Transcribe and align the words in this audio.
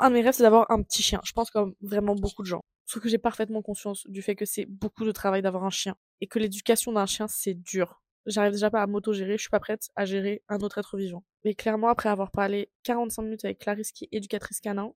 Un 0.00 0.10
de 0.10 0.14
mes 0.14 0.20
rêves, 0.20 0.34
c'est 0.34 0.42
d'avoir 0.42 0.70
un 0.70 0.82
petit 0.82 1.02
chien. 1.02 1.20
Je 1.24 1.32
pense 1.32 1.50
comme 1.50 1.74
vraiment 1.80 2.14
beaucoup 2.14 2.42
de 2.42 2.46
gens. 2.46 2.62
Sauf 2.84 3.02
que 3.02 3.08
j'ai 3.08 3.18
parfaitement 3.18 3.62
conscience 3.62 4.06
du 4.08 4.20
fait 4.20 4.36
que 4.36 4.44
c'est 4.44 4.66
beaucoup 4.66 5.04
de 5.04 5.12
travail 5.12 5.40
d'avoir 5.40 5.64
un 5.64 5.70
chien. 5.70 5.96
Et 6.20 6.26
que 6.26 6.38
l'éducation 6.38 6.92
d'un 6.92 7.06
chien, 7.06 7.26
c'est 7.28 7.54
dur. 7.54 8.02
J'arrive 8.26 8.52
déjà 8.52 8.70
pas 8.70 8.82
à 8.82 8.86
m'auto-gérer, 8.86 9.36
je 9.36 9.42
suis 9.42 9.50
pas 9.50 9.60
prête 9.60 9.88
à 9.96 10.04
gérer 10.04 10.42
un 10.48 10.58
autre 10.58 10.78
être 10.78 10.98
vivant. 10.98 11.24
Mais 11.44 11.54
clairement, 11.54 11.88
après 11.88 12.08
avoir 12.08 12.30
parlé 12.30 12.70
45 12.82 13.22
minutes 13.22 13.44
avec 13.44 13.58
Clarisse 13.58 13.92
qui 13.92 14.04
est 14.04 14.08
éducatrice 14.12 14.60
canin, 14.60 14.92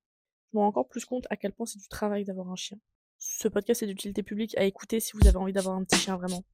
je 0.53 0.59
me 0.59 0.63
rends 0.63 0.69
encore 0.69 0.89
plus 0.89 1.05
compte 1.05 1.27
à 1.31 1.37
quel 1.37 1.53
point 1.53 1.65
c'est 1.65 1.79
du 1.79 1.89
travail 1.89 2.25
d'avoir 2.25 2.51
un 2.51 2.57
chien. 2.57 2.79
Ce 3.19 3.49
podcast 3.49 3.83
est 3.83 3.87
d'utilité 3.87 4.23
publique 4.23 4.57
à 4.59 4.65
écouter 4.65 4.99
si 5.01 5.13
vous 5.15 5.27
avez 5.29 5.37
envie 5.37 5.53
d'avoir 5.53 5.77
un 5.77 5.85
petit 5.85 5.99
chien 5.99 6.17
vraiment. 6.17 6.45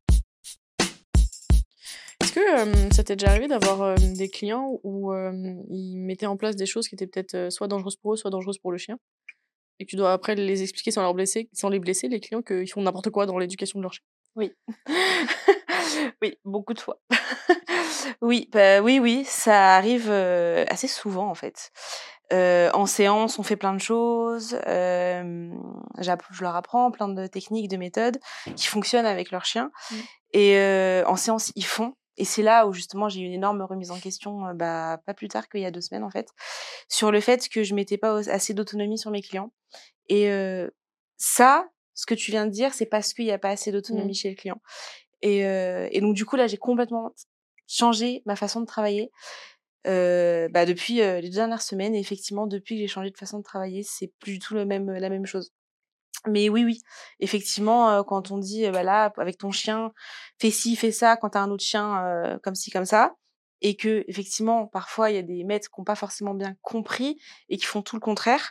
Que 2.36 2.94
ça 2.94 3.02
t'est 3.02 3.16
déjà 3.16 3.30
arrivé 3.30 3.48
d'avoir 3.48 3.94
des 3.94 4.28
clients 4.28 4.78
où 4.82 5.10
ils 5.70 5.96
mettaient 5.96 6.26
en 6.26 6.36
place 6.36 6.54
des 6.54 6.66
choses 6.66 6.86
qui 6.86 6.94
étaient 6.94 7.06
peut-être 7.06 7.50
soit 7.50 7.66
dangereuses 7.66 7.96
pour 7.96 8.12
eux, 8.12 8.16
soit 8.18 8.30
dangereuses 8.30 8.58
pour 8.58 8.72
le 8.72 8.76
chien? 8.76 8.98
Et 9.78 9.86
que 9.86 9.90
tu 9.90 9.96
dois 9.96 10.12
après 10.12 10.34
les 10.34 10.62
expliquer 10.62 10.90
sans, 10.90 11.00
leur 11.00 11.14
blesser, 11.14 11.48
sans 11.54 11.70
les 11.70 11.78
blesser, 11.78 12.08
les 12.08 12.20
clients, 12.20 12.42
qu'ils 12.42 12.70
font 12.70 12.82
n'importe 12.82 13.08
quoi 13.08 13.24
dans 13.24 13.38
l'éducation 13.38 13.78
de 13.78 13.84
leur 13.84 13.94
chien 13.94 14.04
Oui. 14.34 14.52
oui, 16.22 16.36
beaucoup 16.44 16.74
de 16.74 16.78
fois. 16.78 17.00
oui, 18.20 18.50
bah, 18.52 18.82
oui, 18.82 18.98
oui, 18.98 19.24
ça 19.26 19.74
arrive 19.76 20.10
assez 20.10 20.88
souvent 20.88 21.30
en 21.30 21.34
fait. 21.34 21.72
en 22.32 22.84
séance, 22.84 23.38
on 23.38 23.44
fait 23.44 23.56
plein 23.56 23.72
de 23.72 23.80
choses. 23.80 24.58
je 24.66 26.42
leur 26.42 26.54
apprends 26.54 26.90
plein 26.90 27.08
de 27.08 27.26
techniques, 27.28 27.70
de 27.70 27.78
méthodes 27.78 28.18
qui 28.56 28.66
fonctionnent 28.66 29.06
avec 29.06 29.30
leur 29.30 29.46
chien. 29.46 29.70
Mmh. 29.90 29.94
Et 30.34 31.02
en 31.06 31.16
séance, 31.16 31.50
ils 31.56 31.64
font. 31.64 31.94
Et 32.16 32.24
c'est 32.24 32.42
là 32.42 32.66
où 32.66 32.72
justement 32.72 33.08
j'ai 33.08 33.20
eu 33.20 33.24
une 33.24 33.32
énorme 33.32 33.62
remise 33.62 33.90
en 33.90 33.98
question, 33.98 34.54
bah, 34.54 35.00
pas 35.04 35.14
plus 35.14 35.28
tard 35.28 35.48
qu'il 35.48 35.60
y 35.60 35.66
a 35.66 35.70
deux 35.70 35.80
semaines 35.80 36.04
en 36.04 36.10
fait, 36.10 36.28
sur 36.88 37.10
le 37.10 37.20
fait 37.20 37.48
que 37.48 37.62
je 37.62 37.74
mettais 37.74 37.98
pas 37.98 38.28
assez 38.30 38.54
d'autonomie 38.54 38.98
sur 38.98 39.10
mes 39.10 39.22
clients. 39.22 39.52
Et 40.08 40.30
ça, 41.16 41.68
ce 41.94 42.06
que 42.06 42.14
tu 42.14 42.30
viens 42.30 42.46
de 42.46 42.50
dire, 42.50 42.72
c'est 42.74 42.86
parce 42.86 43.12
qu'il 43.12 43.24
n'y 43.24 43.32
a 43.32 43.38
pas 43.38 43.50
assez 43.50 43.72
d'autonomie 43.72 44.12
mmh. 44.12 44.14
chez 44.14 44.30
le 44.30 44.36
client. 44.36 44.60
Et, 45.22 45.40
et, 45.40 46.00
donc 46.00 46.14
du 46.14 46.24
coup 46.24 46.36
là, 46.36 46.46
j'ai 46.46 46.56
complètement 46.56 47.12
changé 47.66 48.22
ma 48.24 48.36
façon 48.36 48.60
de 48.60 48.66
travailler. 48.66 49.10
bah, 49.84 50.64
depuis 50.64 50.94
les 50.94 51.22
deux 51.22 51.36
dernières 51.36 51.62
semaines, 51.62 51.94
et 51.94 52.00
effectivement, 52.00 52.46
depuis 52.46 52.76
que 52.76 52.80
j'ai 52.80 52.88
changé 52.88 53.10
de 53.10 53.18
façon 53.18 53.38
de 53.38 53.44
travailler, 53.44 53.82
c'est 53.82 54.12
plus 54.20 54.34
du 54.34 54.38
tout 54.38 54.54
le 54.54 54.64
même, 54.64 54.90
la 54.90 55.10
même 55.10 55.26
chose. 55.26 55.52
Mais 56.28 56.48
oui, 56.48 56.64
oui, 56.64 56.82
effectivement, 57.20 58.02
quand 58.04 58.30
on 58.30 58.38
dit, 58.38 58.68
bah 58.70 58.82
là, 58.82 59.12
avec 59.16 59.38
ton 59.38 59.50
chien, 59.50 59.92
fais 60.40 60.50
ci, 60.50 60.76
fais 60.76 60.92
ça, 60.92 61.16
quand 61.16 61.30
t'as 61.30 61.40
un 61.40 61.50
autre 61.50 61.64
chien, 61.64 62.38
comme 62.42 62.54
ci, 62.54 62.70
comme 62.70 62.84
ça, 62.84 63.14
et 63.62 63.76
que 63.76 64.04
effectivement, 64.08 64.66
parfois, 64.66 65.10
il 65.10 65.16
y 65.16 65.18
a 65.18 65.22
des 65.22 65.44
maîtres 65.44 65.70
qui 65.70 65.80
n'ont 65.80 65.84
pas 65.84 65.94
forcément 65.94 66.34
bien 66.34 66.54
compris 66.62 67.18
et 67.48 67.56
qui 67.56 67.64
font 67.64 67.82
tout 67.82 67.96
le 67.96 68.00
contraire, 68.00 68.50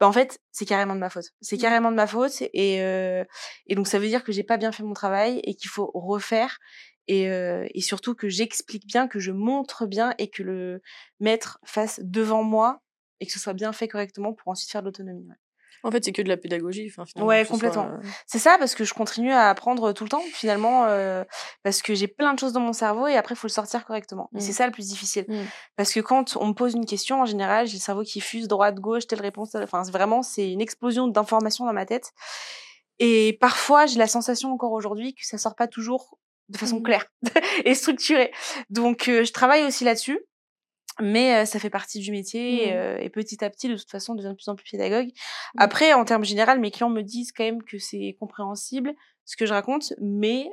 bah 0.00 0.08
en 0.08 0.12
fait, 0.12 0.40
c'est 0.50 0.64
carrément 0.64 0.94
de 0.94 1.00
ma 1.00 1.10
faute. 1.10 1.26
C'est 1.40 1.56
mmh. 1.56 1.60
carrément 1.60 1.90
de 1.90 1.96
ma 1.96 2.06
faute, 2.06 2.40
et, 2.40 2.76
et 3.66 3.74
donc 3.74 3.86
ça 3.86 3.98
veut 3.98 4.08
dire 4.08 4.24
que 4.24 4.32
j'ai 4.32 4.44
pas 4.44 4.56
bien 4.56 4.72
fait 4.72 4.82
mon 4.82 4.94
travail 4.94 5.40
et 5.44 5.54
qu'il 5.54 5.70
faut 5.70 5.90
refaire. 5.94 6.58
Et, 7.08 7.26
et 7.26 7.80
surtout 7.82 8.16
que 8.16 8.28
j'explique 8.28 8.84
bien, 8.86 9.06
que 9.06 9.20
je 9.20 9.30
montre 9.30 9.86
bien 9.86 10.14
et 10.18 10.28
que 10.28 10.42
le 10.42 10.82
maître 11.20 11.60
fasse 11.64 12.00
devant 12.02 12.42
moi 12.42 12.80
et 13.20 13.26
que 13.26 13.32
ce 13.32 13.38
soit 13.38 13.52
bien 13.52 13.72
fait 13.72 13.88
correctement 13.88 14.32
pour 14.32 14.48
ensuite 14.48 14.70
faire 14.70 14.82
de 14.82 14.86
l'autonomie. 14.86 15.28
En 15.86 15.92
fait, 15.92 16.04
c'est 16.04 16.10
que 16.10 16.20
de 16.20 16.28
la 16.28 16.36
pédagogie. 16.36 16.90
Enfin, 16.90 17.04
ouais, 17.24 17.44
complètement. 17.44 17.86
Euh, 17.86 18.08
c'est 18.26 18.40
ça, 18.40 18.56
parce 18.58 18.74
que 18.74 18.82
je 18.82 18.92
continue 18.92 19.30
à 19.30 19.48
apprendre 19.48 19.92
tout 19.92 20.02
le 20.02 20.10
temps, 20.10 20.22
finalement, 20.32 20.86
euh, 20.86 21.22
parce 21.62 21.80
que 21.80 21.94
j'ai 21.94 22.08
plein 22.08 22.34
de 22.34 22.40
choses 22.40 22.52
dans 22.52 22.60
mon 22.60 22.72
cerveau 22.72 23.06
et 23.06 23.14
après, 23.14 23.34
il 23.34 23.38
faut 23.38 23.46
le 23.46 23.52
sortir 23.52 23.86
correctement. 23.86 24.28
Et 24.34 24.40
c'est 24.40 24.50
mmh. 24.50 24.54
ça 24.54 24.66
le 24.66 24.72
plus 24.72 24.88
difficile. 24.88 25.26
Mmh. 25.28 25.36
Parce 25.76 25.92
que 25.92 26.00
quand 26.00 26.36
on 26.40 26.48
me 26.48 26.54
pose 26.54 26.74
une 26.74 26.86
question, 26.86 27.20
en 27.20 27.24
général, 27.24 27.68
j'ai 27.68 27.76
le 27.76 27.80
cerveau 27.80 28.02
qui 28.02 28.20
fuse 28.20 28.48
droite, 28.48 28.80
gauche, 28.80 29.06
telle 29.06 29.20
réponse. 29.20 29.54
Enfin, 29.54 29.82
vraiment, 29.82 30.22
c'est 30.22 30.50
une 30.50 30.60
explosion 30.60 31.06
d'informations 31.06 31.64
dans 31.64 31.72
ma 31.72 31.86
tête. 31.86 32.12
Et 32.98 33.38
parfois, 33.40 33.86
j'ai 33.86 33.98
la 34.00 34.08
sensation 34.08 34.52
encore 34.52 34.72
aujourd'hui 34.72 35.14
que 35.14 35.24
ça 35.24 35.38
sort 35.38 35.54
pas 35.54 35.68
toujours 35.68 36.18
de 36.48 36.58
façon 36.58 36.80
mmh. 36.80 36.82
claire 36.82 37.06
et 37.64 37.76
structurée. 37.76 38.32
Donc, 38.70 39.06
euh, 39.06 39.24
je 39.24 39.32
travaille 39.32 39.64
aussi 39.64 39.84
là-dessus 39.84 40.18
mais 41.00 41.44
ça 41.46 41.58
fait 41.58 41.70
partie 41.70 42.00
du 42.00 42.10
métier 42.10 42.72
mmh. 42.72 43.02
et 43.02 43.10
petit 43.10 43.44
à 43.44 43.50
petit 43.50 43.68
de 43.68 43.76
toute 43.76 43.90
façon 43.90 44.12
on 44.12 44.14
devient 44.14 44.30
de 44.30 44.34
plus 44.34 44.48
en 44.48 44.56
plus 44.56 44.70
pédagogue. 44.70 45.08
Mmh. 45.08 45.58
Après 45.58 45.92
en 45.92 46.04
termes 46.04 46.24
généraux 46.24 46.58
mes 46.58 46.70
clients 46.70 46.90
me 46.90 47.02
disent 47.02 47.32
quand 47.32 47.44
même 47.44 47.62
que 47.62 47.78
c'est 47.78 48.16
compréhensible 48.18 48.94
ce 49.24 49.36
que 49.36 49.46
je 49.46 49.52
raconte 49.52 49.92
mais 50.00 50.50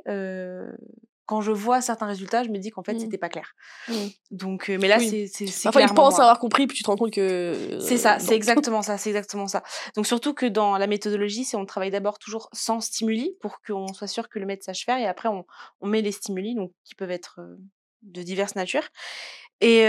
quand 1.26 1.40
je 1.40 1.52
vois 1.52 1.80
certains 1.80 2.06
résultats, 2.06 2.42
je 2.44 2.50
me 2.50 2.58
dis 2.58 2.70
qu'en 2.70 2.82
fait, 2.82 2.94
mmh. 2.94 3.00
c'était 3.00 3.18
pas 3.18 3.28
clair. 3.28 3.54
Donc, 4.30 4.68
mais 4.68 4.88
là, 4.88 4.98
c'est, 4.98 5.26
c'est, 5.26 5.46
Parfois, 5.62 5.82
ils 5.82 5.88
pensent 5.88 6.18
avoir 6.18 6.38
compris, 6.38 6.66
puis 6.66 6.76
tu 6.76 6.82
te 6.82 6.90
rends 6.90 6.96
compte 6.96 7.12
que. 7.12 7.78
C'est 7.80 7.96
ça, 7.96 8.18
c'est 8.18 8.34
exactement 8.34 8.82
ça, 8.82 8.98
c'est 8.98 9.10
exactement 9.10 9.46
ça. 9.46 9.62
Donc, 9.96 10.06
surtout 10.06 10.34
que 10.34 10.46
dans 10.46 10.76
la 10.76 10.86
méthodologie, 10.86 11.44
c'est 11.44 11.56
on 11.56 11.64
travaille 11.64 11.90
d'abord 11.90 12.18
toujours 12.18 12.48
sans 12.52 12.80
stimuli 12.80 13.36
pour 13.40 13.60
qu'on 13.62 13.92
soit 13.94 14.06
sûr 14.06 14.28
que 14.28 14.38
le 14.38 14.46
maître 14.46 14.64
sache 14.64 14.84
faire, 14.84 14.98
et 14.98 15.06
après, 15.06 15.28
on, 15.28 15.46
on 15.80 15.86
met 15.86 16.02
les 16.02 16.12
stimuli, 16.12 16.54
donc 16.54 16.72
qui 16.84 16.94
peuvent 16.94 17.10
être 17.10 17.40
de 18.02 18.22
diverses 18.22 18.54
natures. 18.54 18.86
Et, 19.60 19.84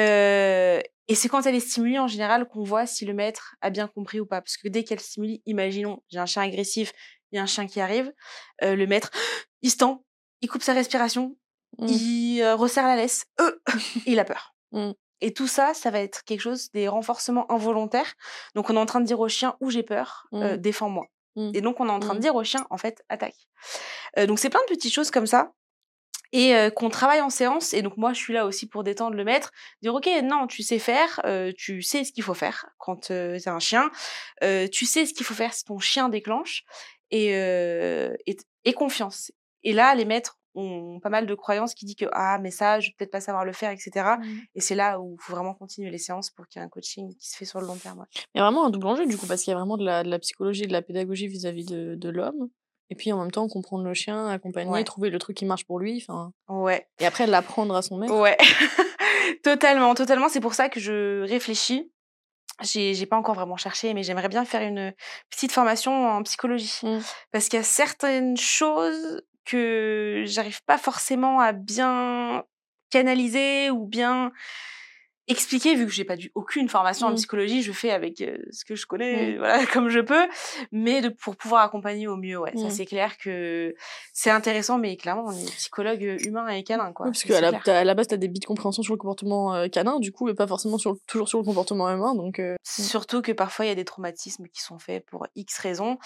et 1.08 1.16
c'est 1.16 1.30
quand 1.30 1.46
elle 1.46 1.56
est 1.56 1.60
stimulée 1.60 2.00
en 2.00 2.08
général 2.08 2.48
qu'on 2.48 2.64
voit 2.64 2.86
si 2.86 3.06
le 3.06 3.14
maître 3.14 3.56
a 3.62 3.70
bien 3.70 3.88
compris 3.88 4.20
ou 4.20 4.26
pas. 4.26 4.42
Parce 4.42 4.58
que 4.58 4.68
dès 4.68 4.84
qu'elle 4.84 5.00
stimule, 5.00 5.40
imaginons, 5.46 6.02
j'ai 6.10 6.20
un 6.20 6.26
chien 6.26 6.44
agressif, 6.44 6.94
il 7.32 7.36
y 7.36 7.40
a 7.40 7.44
un 7.44 7.48
chien 7.48 7.68
qui 7.68 7.80
arrive, 7.80 8.12
le 8.62 8.86
maître, 8.86 9.12
il 9.62 9.72
se 9.72 9.78
tend, 9.78 10.04
il 10.42 10.50
coupe 10.50 10.64
sa 10.64 10.74
respiration, 10.74 11.36
mmh. 11.80 11.88
il 11.88 12.44
resserre 12.54 12.88
la 12.88 12.96
laisse, 12.96 13.26
il 14.06 14.20
a 14.20 14.26
peur. 14.26 14.56
Mmh. 14.72 14.92
Et 15.22 15.34
tout 15.34 15.48
ça, 15.48 15.74
ça 15.74 15.92
va 15.92 16.00
être 16.00 16.24
quelque 16.24 16.42
chose 16.42 16.72
des 16.72 16.88
renforcements 16.88 17.50
involontaires. 17.52 18.14
Donc 18.54 18.70
on 18.70 18.76
est 18.76 18.80
en 18.80 18.86
train 18.86 19.00
de 19.00 19.06
dire 19.06 19.20
au 19.20 19.30
chien 19.30 19.56
où 19.62 19.70
j'ai 19.70 19.84
peur, 19.84 20.28
mmh. 20.32 20.58
défends-moi. 20.58 21.06
Et 21.54 21.60
donc 21.60 21.82
on 21.82 21.90
est 21.90 21.92
en 21.92 22.00
train 22.00 22.16
de 22.16 22.20
dire 22.20 22.34
au 22.34 22.46
chien, 22.46 22.66
en 22.70 22.78
fait, 22.78 23.04
attaque. 23.10 23.36
donc 24.28 24.40
c'est 24.40 24.50
plein 24.50 24.62
de 24.62 24.74
petites 24.74 24.94
choses 24.94 25.12
comme 25.12 25.28
ça 25.28 25.52
et 26.36 26.70
qu'on 26.76 26.90
travaille 26.90 27.22
en 27.22 27.30
séance. 27.30 27.74
Et 27.74 27.82
donc 27.82 27.96
moi, 27.96 28.12
je 28.12 28.20
suis 28.20 28.34
là 28.34 28.46
aussi 28.46 28.68
pour 28.68 28.84
détendre 28.84 29.16
le 29.16 29.24
maître, 29.24 29.52
dire 29.82 29.96
ok, 29.96 30.10
non, 30.24 30.48
tu 30.48 30.64
sais 30.64 30.80
faire, 30.80 31.22
tu 31.58 31.82
sais 31.82 32.04
ce 32.04 32.12
qu'il 32.12 32.24
faut 32.24 32.34
faire 32.34 32.66
quand 32.78 33.10
euh, 33.10 33.40
c'est 33.40 33.50
un 33.50 33.60
chien, 33.60 33.90
tu 34.42 34.86
sais 34.86 35.06
ce 35.06 35.14
qu'il 35.14 35.26
faut 35.26 35.34
faire 35.34 35.54
si 35.54 35.64
ton 35.64 35.80
chien 35.80 36.10
déclenche, 36.10 36.66
et, 37.10 37.30
et, 38.66 38.74
confiance. 38.74 39.32
Et 39.64 39.72
là, 39.72 39.96
les 39.96 40.04
maîtres 40.04 40.38
ont 40.56 41.00
pas 41.02 41.10
mal 41.10 41.26
de 41.26 41.36
croyances 41.36 41.74
qui 41.74 41.86
disent 41.86 41.96
que 41.96 42.06
ah 42.12 42.38
mais 42.42 42.52
ça, 42.52 42.80
je 42.80 42.90
vais 42.90 42.96
peut-être 42.98 43.12
pas 43.12 43.22
savoir 43.22 43.46
le 43.46 43.54
faire, 43.54 43.72
etc. 43.72 43.92
Mmh. 44.18 44.24
Et 44.56 44.62
c'est 44.62 44.76
là 44.76 45.00
où 45.00 45.18
il 45.20 45.24
faut 45.24 45.34
vraiment 45.34 45.54
continuer 45.54 45.90
les 45.90 45.98
séances 45.98 46.32
pour 46.32 46.48
qu'il 46.48 46.60
y 46.60 46.64
ait 46.64 46.66
un 46.66 46.70
coaching 46.70 47.14
qui 47.16 47.30
se 47.30 47.38
fait 47.38 47.46
sur 47.46 47.62
le 47.62 47.68
long 47.68 47.76
terme. 47.76 48.06
Il 48.34 48.38
y 48.38 48.42
a 48.42 48.44
vraiment 48.44 48.66
un 48.66 48.70
double 48.70 48.88
enjeu 48.88 49.06
du 49.06 49.18
coup 49.18 49.28
parce 49.28 49.44
qu'il 49.44 49.52
y 49.52 49.54
a 49.54 49.58
vraiment 49.58 49.78
de 49.78 49.86
la, 49.86 50.04
de 50.04 50.10
la 50.10 50.20
psychologie, 50.20 50.68
de 50.68 50.72
la 50.72 50.82
pédagogie 50.82 51.28
vis-à-vis 51.28 51.66
de, 51.66 51.96
de 51.96 52.10
l'homme 52.10 52.50
et 52.90 52.96
puis 52.96 53.12
en 53.12 53.20
même 53.20 53.32
temps, 53.32 53.48
comprendre 53.48 53.84
le 53.84 53.94
chien, 53.94 54.28
accompagner, 54.28 54.84
trouver 54.84 55.10
le 55.10 55.18
truc 55.18 55.38
qui 55.38 55.46
marche 55.46 55.66
pour 55.66 55.80
lui. 55.80 56.04
Enfin. 56.08 56.32
Ouais. 56.48 56.88
Et 57.00 57.06
après, 57.06 57.26
l'apprendre 57.26 57.76
à 57.76 57.82
son 57.82 57.98
maître. 57.98 58.16
Ouais. 58.16 58.38
totalement, 59.44 59.96
totalement. 59.96 60.30
C'est 60.30 60.40
pour 60.40 60.54
ça 60.54 60.70
que 60.70 60.80
je 60.80 61.24
réfléchis. 61.24 61.92
J'ai 62.62 63.06
pas 63.06 63.18
encore 63.18 63.36
vraiment 63.36 63.58
cherché, 63.58 63.94
mais 63.94 64.04
j'aimerais 64.04 64.30
bien 64.30 64.46
faire 64.46 64.62
une 64.62 64.94
petite 65.30 65.52
formation 65.52 66.10
en 66.10 66.24
psychologie. 66.24 66.80
Mmh. 66.84 67.00
Parce 67.32 67.50
qu'il 67.50 67.58
y 67.58 67.62
a 67.62 67.66
certaines 67.66 68.38
choses 68.38 69.24
que 69.46 70.24
j'arrive 70.26 70.64
pas 70.64 70.78
forcément 70.78 71.40
à 71.40 71.52
bien 71.52 72.46
canaliser 72.92 73.72
ou 73.72 73.86
bien 73.86 74.32
expliquer 75.28 75.76
vu 75.76 75.86
que 75.86 75.92
j'ai 75.92 76.04
pas 76.04 76.16
du 76.16 76.32
aucune 76.36 76.70
formation 76.70 77.08
en 77.08 77.12
mmh. 77.12 77.16
psychologie 77.16 77.62
je 77.62 77.72
fais 77.72 77.92
avec 77.92 78.24
ce 78.52 78.66
que 78.66 78.76
je 78.76 78.86
connais 78.86 79.34
mmh. 79.34 79.38
voilà 79.38 79.66
comme 79.74 79.90
je 79.90 80.00
peux 80.00 80.28
mais 80.72 81.02
de 81.02 81.10
pour 81.10 81.36
pouvoir 81.36 81.64
accompagner 81.64 82.08
au 82.08 82.16
mieux 82.16 82.38
ouais 82.38 82.52
ça 82.56 82.68
mmh. 82.68 82.72
c'est 82.72 82.86
clair 82.86 83.18
que 83.18 83.76
c'est 84.14 84.30
intéressant 84.30 84.78
mais 84.78 84.98
clairement 84.98 85.26
on 85.28 85.32
est 85.32 85.52
psychologue 85.56 86.18
humain 86.26 86.48
et 86.50 86.64
canin 86.64 86.92
quoi 86.94 87.08
parce 87.08 87.24
que 87.24 87.34
à 87.34 87.42
la, 87.42 87.60
à 87.66 87.84
la, 87.84 87.94
base 87.96 88.08
t'as 88.08 88.18
des 88.18 88.28
bits 88.28 88.40
de 88.40 88.46
compréhension 88.46 88.84
sur 88.84 88.94
le 88.94 89.00
comportement 89.00 89.68
canin 89.70 90.00
du 90.00 90.12
coup 90.12 90.30
et 90.30 90.36
pas 90.36 90.48
forcément 90.48 90.78
sur 90.78 90.98
toujours 91.08 91.28
sur 91.28 91.40
le 91.40 91.46
comportement 91.46 91.90
humain 91.92 92.14
donc 92.16 92.42
surtout 92.64 93.22
que 93.22 93.32
parfois 93.32 93.66
il 93.66 93.70
y 93.70 93.72
a 93.72 93.76
des 93.76 93.86
traumatismes 93.86 94.48
qui 94.48 94.62
sont 94.62 94.80
faits 94.80 95.06
pour 95.06 95.28
x 95.36 95.58
raisons 95.60 95.98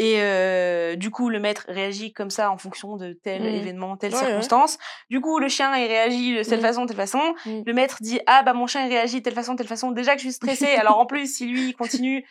et 0.00 0.96
du 0.96 1.10
coup, 1.10 1.28
le 1.28 1.40
maître 1.40 1.64
réagit 1.68 2.12
comme 2.12 2.30
ça 2.30 2.52
en 2.52 2.56
fonction 2.56 2.96
de 2.96 3.12
tel 3.12 3.42
mmh. 3.42 3.46
événement, 3.46 3.96
telle 3.96 4.14
circonstance. 4.14 4.78
Du 5.10 5.20
coup, 5.20 5.40
le 5.40 5.48
chien, 5.48 5.76
il 5.76 5.88
réagit 5.88 6.36
de 6.36 6.42
telle 6.44 6.60
mmh. 6.60 6.62
façon, 6.62 6.86
telle 6.86 6.96
façon. 6.96 7.34
Mmh. 7.44 7.62
Le 7.66 7.72
maître 7.72 7.98
dit, 8.00 8.20
ah, 8.26 8.44
bah, 8.44 8.52
mon 8.52 8.68
chien, 8.68 8.86
il 8.86 8.88
réagit 8.88 9.18
de 9.18 9.24
telle 9.24 9.34
façon, 9.34 9.56
telle 9.56 9.66
façon. 9.66 9.90
Déjà 9.90 10.12
que 10.12 10.18
je 10.18 10.26
suis 10.28 10.32
stressée. 10.32 10.76
alors, 10.76 10.98
en 10.98 11.06
plus, 11.06 11.34
si 11.34 11.46
lui, 11.46 11.70
il 11.70 11.74
continue, 11.74 12.24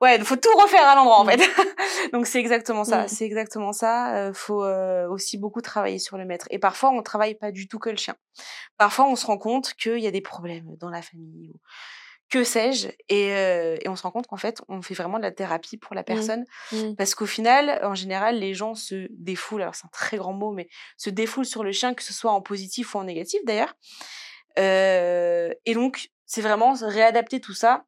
ouais, 0.00 0.16
il 0.16 0.24
faut 0.24 0.36
tout 0.36 0.56
refaire 0.56 0.86
à 0.86 0.94
l'endroit, 0.94 1.18
en 1.18 1.24
fait. 1.24 1.40
Donc, 2.12 2.28
c'est 2.28 2.38
exactement 2.38 2.84
ça. 2.84 3.08
C'est 3.08 3.24
exactement 3.24 3.72
ça. 3.72 4.28
Il 4.28 4.34
faut 4.34 4.64
aussi 5.10 5.36
beaucoup 5.36 5.62
travailler 5.62 5.98
sur 5.98 6.16
le 6.16 6.24
maître. 6.24 6.46
Et 6.50 6.60
parfois, 6.60 6.90
on 6.90 7.02
travaille 7.02 7.34
pas 7.34 7.50
du 7.50 7.66
tout 7.66 7.80
que 7.80 7.90
le 7.90 7.96
chien. 7.96 8.14
Parfois, 8.78 9.08
on 9.08 9.16
se 9.16 9.26
rend 9.26 9.38
compte 9.38 9.74
qu'il 9.74 9.98
y 9.98 10.06
a 10.06 10.12
des 10.12 10.20
problèmes 10.20 10.76
dans 10.78 10.90
la 10.90 11.02
famille 11.02 11.52
que 12.30 12.42
sais-je 12.42 12.88
et, 13.08 13.28
et, 13.28 13.88
on 13.88 13.96
se 13.96 14.02
rend 14.02 14.10
compte 14.10 14.26
qu'en 14.26 14.36
fait 14.36 14.60
on 14.68 14.82
fait 14.82 14.94
vraiment 14.94 15.18
de 15.18 15.22
la 15.22 15.30
thérapie 15.30 15.76
pour 15.76 15.94
la 15.94 16.02
mmh. 16.02 16.04
personne 16.04 16.44
mmh. 16.72 16.94
parce 16.96 17.14
qu'au 17.14 17.26
final 17.26 17.80
en 17.84 17.94
général 17.94 18.38
les 18.38 18.54
gens 18.54 18.74
se 18.74 19.06
défoulent 19.10 19.62
alors 19.62 19.74
c'est 19.74 19.86
un 19.86 19.92
très 19.92 20.16
grand 20.16 20.32
mot 20.32 20.52
mais 20.52 20.68
se 20.96 21.10
défoulent 21.10 21.46
sur 21.46 21.62
le 21.62 21.70
chien 21.70 21.94
que 21.94 22.02
ce 22.02 22.12
soit 22.12 22.32
en 22.32 22.40
positif 22.40 22.94
ou 22.94 22.98
en 22.98 23.04
négatif 23.04 23.40
d'ailleurs 23.44 23.76
et 24.56 25.74
donc 25.74 26.10
c'est 26.26 26.40
vraiment 26.40 26.74
réadapter 26.74 27.40
tout 27.40 27.54
ça 27.54 27.84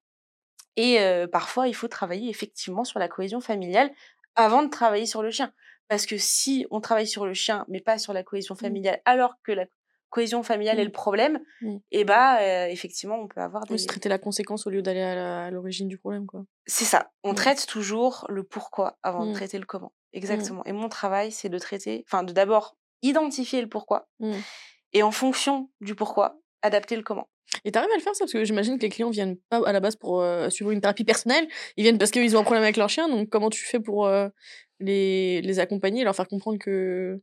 Et 0.76 1.00
euh, 1.00 1.26
parfois, 1.26 1.68
il 1.68 1.74
faut 1.74 1.88
travailler 1.88 2.28
effectivement 2.30 2.84
sur 2.84 2.98
la 2.98 3.08
cohésion 3.08 3.40
familiale 3.40 3.90
avant 4.34 4.62
de 4.62 4.68
travailler 4.68 5.06
sur 5.06 5.22
le 5.22 5.30
chien. 5.30 5.52
Parce 5.88 6.06
que 6.06 6.18
si 6.18 6.66
on 6.70 6.80
travaille 6.80 7.06
sur 7.06 7.26
le 7.26 7.34
chien, 7.34 7.64
mais 7.68 7.80
pas 7.80 7.98
sur 7.98 8.12
la 8.12 8.22
cohésion 8.22 8.54
Mmh. 8.54 8.58
familiale, 8.58 9.02
alors 9.04 9.34
que 9.42 9.52
la 9.52 9.66
cohésion 10.10 10.42
familiale 10.42 10.78
est 10.78 10.82
Mmh. 10.82 10.86
le 10.86 10.92
problème, 10.92 11.40
Mmh. 11.60 11.76
et 11.90 12.04
bah 12.04 12.38
euh, 12.40 12.66
effectivement, 12.66 13.16
on 13.20 13.28
peut 13.28 13.40
avoir 13.40 13.64
des. 13.66 13.72
Oui, 13.74 13.78
c'est 13.78 13.86
traiter 13.86 14.08
la 14.08 14.18
conséquence 14.18 14.66
au 14.66 14.70
lieu 14.70 14.82
d'aller 14.82 15.00
à 15.02 15.50
l'origine 15.50 15.88
du 15.88 15.98
problème, 15.98 16.26
quoi. 16.26 16.44
C'est 16.66 16.84
ça. 16.84 17.10
On 17.24 17.32
Mmh. 17.32 17.34
traite 17.36 17.66
toujours 17.66 18.24
le 18.28 18.42
pourquoi 18.44 18.98
avant 19.02 19.26
de 19.26 19.32
traiter 19.32 19.58
le 19.58 19.66
comment. 19.66 19.92
Exactement. 20.12 20.62
Et 20.64 20.72
mon 20.72 20.88
travail, 20.88 21.30
c'est 21.32 21.48
de 21.48 21.58
traiter, 21.58 22.04
enfin, 22.08 22.22
de 22.22 22.32
d'abord 22.32 22.76
identifier 23.02 23.60
le 23.60 23.68
pourquoi 23.68 24.08
et 24.92 25.02
en 25.02 25.10
fonction 25.10 25.68
du 25.80 25.94
pourquoi, 25.94 26.38
adapter 26.62 26.96
le 26.96 27.02
comment. 27.02 27.28
Et 27.64 27.70
t'arrives 27.70 27.90
à 27.92 27.96
le 27.96 28.02
faire 28.02 28.14
ça? 28.14 28.24
Parce 28.24 28.32
que 28.32 28.44
j'imagine 28.44 28.76
que 28.78 28.82
les 28.82 28.88
clients 28.88 29.10
viennent 29.10 29.36
pas 29.50 29.60
à 29.68 29.72
la 29.72 29.78
base 29.80 29.94
pour 29.96 30.20
euh, 30.20 30.48
suivre 30.50 30.70
une 30.72 30.80
thérapie 30.80 31.04
personnelle, 31.04 31.46
ils 31.76 31.82
viennent 31.84 31.98
parce 31.98 32.10
qu'ils 32.10 32.36
ont 32.36 32.40
un 32.40 32.44
problème 32.44 32.64
avec 32.64 32.76
leur 32.76 32.88
chien, 32.88 33.08
donc 33.08 33.28
comment 33.28 33.50
tu 33.50 33.64
fais 33.64 33.78
pour 33.78 34.06
euh, 34.06 34.28
les, 34.80 35.42
les 35.42 35.58
accompagner 35.60 36.00
et 36.00 36.04
leur 36.04 36.16
faire 36.16 36.26
comprendre 36.28 36.58
que 36.58 37.20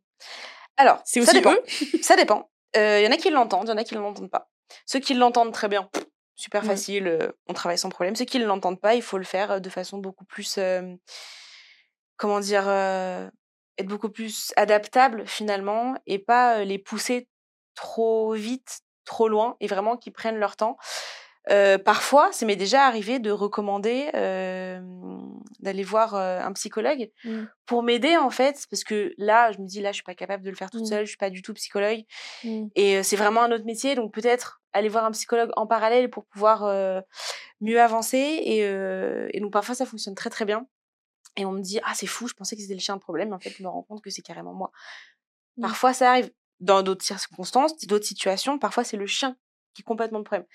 Alors, 0.77 1.01
c'est 1.03 1.21
ça 1.23 1.33
dépend. 1.33 1.51
eux? 1.53 1.63
Ça 2.01 2.15
dépend. 2.15 2.49
Il 2.75 3.03
y 3.03 3.07
en 3.07 3.11
a 3.11 3.17
qui 3.17 3.29
l'entendent, 3.29 3.67
il 3.67 3.71
y 3.71 3.73
en 3.73 3.77
a 3.77 3.83
qui 3.83 3.95
ne 3.95 3.99
l'entendent 3.99 4.31
pas. 4.31 4.49
Ceux 4.85 4.99
qui 4.99 5.13
l'entendent 5.13 5.53
très 5.53 5.67
bien, 5.67 5.89
super 6.35 6.65
facile, 6.65 7.07
euh, 7.07 7.31
on 7.47 7.53
travaille 7.53 7.77
sans 7.77 7.89
problème. 7.89 8.15
Ceux 8.15 8.25
qui 8.25 8.39
ne 8.39 8.45
l'entendent 8.45 8.81
pas, 8.81 8.95
il 8.95 9.01
faut 9.01 9.17
le 9.17 9.23
faire 9.23 9.51
euh, 9.51 9.59
de 9.59 9.69
façon 9.69 9.97
beaucoup 9.97 10.25
plus, 10.25 10.57
euh, 10.57 10.95
comment 12.17 12.39
dire, 12.39 12.67
euh, 12.67 13.29
être 13.77 13.87
beaucoup 13.87 14.09
plus 14.09 14.53
adaptable 14.55 15.25
finalement 15.27 15.95
et 16.05 16.19
pas 16.19 16.59
euh, 16.59 16.63
les 16.63 16.79
pousser 16.79 17.27
trop 17.75 18.33
vite, 18.33 18.81
trop 19.05 19.27
loin 19.27 19.55
et 19.59 19.67
vraiment 19.67 19.97
qu'ils 19.97 20.13
prennent 20.13 20.37
leur 20.37 20.55
temps. 20.55 20.77
Euh, 21.49 21.77
parfois, 21.77 22.31
ça 22.31 22.45
m'est 22.45 22.55
déjà 22.55 22.85
arrivé 22.87 23.19
de 23.19 23.29
recommander 23.31 24.09
euh, 24.13 24.79
d'aller 25.59 25.83
voir 25.83 26.15
euh, 26.15 26.39
un 26.39 26.53
psychologue 26.53 27.11
Mm. 27.25 27.43
pour 27.65 27.83
m'aider 27.83 28.15
en 28.17 28.29
fait, 28.29 28.65
parce 28.69 28.83
que 28.85 29.13
là, 29.17 29.51
je 29.51 29.59
me 29.59 29.65
dis 29.67 29.81
là, 29.81 29.91
je 29.91 29.95
suis 29.95 30.03
pas 30.03 30.15
capable 30.15 30.43
de 30.43 30.49
le 30.49 30.55
faire 30.55 30.69
toute 30.69 30.83
Mm. 30.83 30.85
seule, 30.85 31.05
je 31.05 31.09
suis 31.09 31.17
pas 31.17 31.29
du 31.29 31.41
tout 31.41 31.53
psychologue 31.53 32.03
Mm. 32.43 32.67
et 32.75 33.03
c'est 33.03 33.15
vraiment 33.17 33.41
un 33.43 33.51
autre 33.51 33.65
métier, 33.65 33.95
donc 33.95 34.13
peut-être 34.13 34.61
aller 34.71 34.89
voir 34.89 35.03
un 35.05 35.11
psychologue 35.11 35.51
en 35.55 35.67
parallèle 35.67 36.09
pour 36.09 36.25
pouvoir 36.25 36.63
mieux 37.61 37.79
avancer 37.81 38.17
et, 38.17 38.59
et 38.59 39.39
donc 39.39 39.51
parfois 39.51 39.75
ça 39.75 39.85
fonctionne 39.85 40.15
très 40.15 40.29
très 40.29 40.45
bien. 40.45 40.65
Et 41.35 41.45
on 41.45 41.51
me 41.51 41.61
dit 41.61 41.79
ah 41.83 41.93
c'est 41.95 42.07
fou, 42.07 42.27
je 42.27 42.33
pensais 42.33 42.55
que 42.55 42.61
c'était 42.61 42.73
le 42.73 42.79
chien 42.79 42.95
de 42.95 43.01
problème, 43.01 43.29
mais 43.29 43.35
en 43.35 43.39
fait 43.39 43.49
je 43.57 43.63
me 43.63 43.67
rends 43.67 43.83
compte 43.83 44.01
que 44.01 44.09
c'est 44.09 44.21
carrément 44.21 44.53
moi. 44.53 44.71
Parfois 45.61 45.93
ça 45.93 46.09
arrive 46.11 46.31
dans 46.59 46.81
d'autres 46.83 47.03
circonstances, 47.05 47.77
d'autres 47.85 48.05
situations, 48.05 48.57
parfois 48.57 48.83
c'est 48.83 48.97
le 48.97 49.05
chien 49.07 49.35
qui 49.73 49.81
est 49.81 49.85
complètement 49.85 50.19
le 50.19 50.23
problème. 50.23 50.47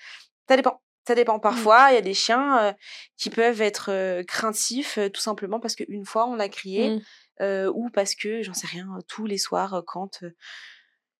Ça 0.49 0.55
dépend. 0.57 0.81
Ça 1.07 1.15
dépend. 1.15 1.39
Parfois, 1.39 1.91
il 1.91 1.95
y 1.95 1.97
a 1.97 2.01
des 2.01 2.13
chiens 2.13 2.59
euh, 2.59 2.73
qui 3.17 3.29
peuvent 3.29 3.61
être 3.61 3.89
euh, 3.89 4.21
craintifs, 4.23 4.97
euh, 4.97 5.09
tout 5.09 5.21
simplement 5.21 5.59
parce 5.59 5.75
qu'une 5.75 6.05
fois 6.05 6.27
on 6.27 6.39
a 6.39 6.49
crié, 6.49 6.89
Mm. 6.89 7.01
euh, 7.41 7.71
ou 7.73 7.89
parce 7.89 8.15
que, 8.15 8.43
j'en 8.43 8.53
sais 8.53 8.67
rien, 8.67 8.87
tous 9.07 9.25
les 9.25 9.37
soirs, 9.37 9.81
quand, 9.87 10.23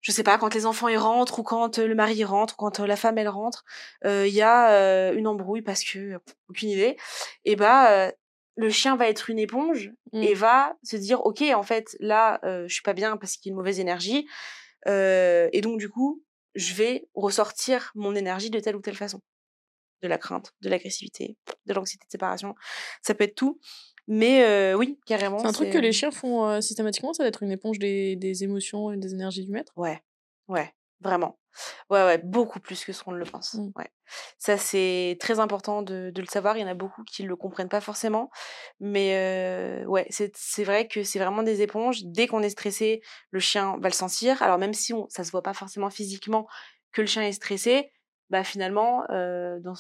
je 0.02 0.12
sais 0.12 0.24
pas, 0.24 0.38
quand 0.38 0.54
les 0.54 0.66
enfants 0.66 0.90
ils 0.90 0.98
rentrent, 0.98 1.40
ou 1.40 1.44
quand 1.44 1.78
le 1.80 1.96
mari 1.96 2.24
rentre, 2.24 2.56
ou 2.56 2.58
quand 2.58 2.80
la 2.80 2.96
femme 2.98 3.18
elle 3.18 3.30
rentre, 3.30 3.64
il 4.04 4.28
y 4.28 4.42
a 4.42 5.12
une 5.14 5.28
embrouille 5.28 5.62
parce 5.62 5.84
que, 5.84 6.18
pff, 6.18 6.36
aucune 6.50 6.70
idée, 6.70 6.98
et 7.46 7.56
bah, 7.56 8.12
le 8.58 8.70
chien 8.70 8.96
va 8.98 9.08
être 9.08 9.30
une 9.30 9.40
éponge 9.40 9.92
et 10.14 10.34
va 10.34 10.76
se 10.84 10.98
dire, 10.98 11.26
ok, 11.26 11.42
en 11.54 11.64
fait, 11.64 11.96
là, 12.00 12.40
je 12.44 12.74
suis 12.74 12.84
pas 12.84 12.94
bien 12.94 13.16
parce 13.18 13.38
qu'il 13.38 13.50
y 13.50 13.52
a 13.52 13.54
une 13.54 13.58
mauvaise 13.58 13.80
énergie, 13.80 14.28
et 14.88 15.62
donc 15.62 15.80
du 15.80 15.90
coup, 15.90 16.22
je 16.60 16.74
vais 16.74 17.08
ressortir 17.14 17.92
mon 17.96 18.16
énergie 18.16 18.50
de 18.50 18.60
telle 18.60 18.76
ou 18.76 18.82
telle 18.82 18.96
façon. 18.96 19.22
De 20.02 20.08
la 20.08 20.18
crainte, 20.18 20.54
de 20.62 20.70
l'agressivité, 20.70 21.36
de 21.66 21.74
l'anxiété 21.74 22.06
de 22.06 22.12
séparation, 22.12 22.56
ça 23.02 23.14
peut 23.16 23.26
être 23.26 23.36
tout. 23.36 23.60
Mais 24.08 24.44
euh, 24.44 24.74
oui, 24.76 24.98
carrément. 25.06 25.40
C'est 25.40 25.48
un 25.48 25.52
truc 25.52 25.72
que 25.72 25.78
les 25.78 25.92
chiens 25.92 26.12
font 26.12 26.48
euh, 26.48 26.62
systématiquement, 26.62 27.14
ça 27.14 27.24
d'être 27.24 27.44
une 27.44 27.52
éponge 27.52 27.80
des, 27.80 28.16
des 28.16 28.44
émotions 28.44 28.92
et 28.92 28.98
des 28.98 29.14
énergies 29.14 29.46
du 29.46 29.52
maître? 29.52 29.74
Ouais, 29.76 30.02
ouais, 30.48 30.74
vraiment. 31.02 31.40
Ouais, 31.90 32.04
ouais, 32.06 32.18
beaucoup 32.20 32.60
plus 32.60 32.86
que 32.86 32.94
ce 32.94 33.04
qu'on 33.04 33.12
ne 33.12 33.18
le 33.18 33.26
pense. 33.26 33.56
Mm. 33.56 33.72
Ouais. 33.76 33.90
Ça, 34.38 34.58
c'est 34.58 35.18
très 35.20 35.40
important 35.40 35.82
de, 35.82 36.12
de 36.14 36.22
le 36.22 36.28
savoir. 36.28 36.58
Il 36.58 36.62
y 36.62 36.64
en 36.64 36.68
a 36.68 36.74
beaucoup 36.74 37.04
qui 37.04 37.24
ne 37.24 37.28
le 37.28 37.36
comprennent 37.36 37.70
pas 37.70 37.82
forcément. 37.82 38.30
Mais 38.80 39.16
euh, 39.16 39.86
ouais, 39.86 40.08
c'est 40.10 40.64
vrai 40.64 40.88
que 40.88 41.04
c'est 41.04 41.20
vraiment 41.20 41.44
des 41.44 41.62
éponges. 41.62 42.04
Dès 42.06 42.28
qu'on 42.28 42.42
est 42.42 42.50
stressé, 42.50 43.02
le 43.32 43.40
chien 43.40 43.78
va 43.80 43.90
le 43.90 43.94
sentir. 43.94 44.42
Alors, 44.42 44.58
même 44.58 44.74
si 44.74 44.94
on, 44.94 45.08
ça 45.10 45.24
se 45.24 45.32
voit 45.32 45.44
pas 45.44 45.54
forcément 45.54 45.90
physiquement 45.90 46.48
que 46.92 47.02
le 47.02 47.08
chien 47.08 47.24
est 47.24 47.34
stressé, 47.34 47.92
bah 48.30 48.44
finalement, 48.44 49.04
euh, 49.12 49.60
dans 49.60 49.76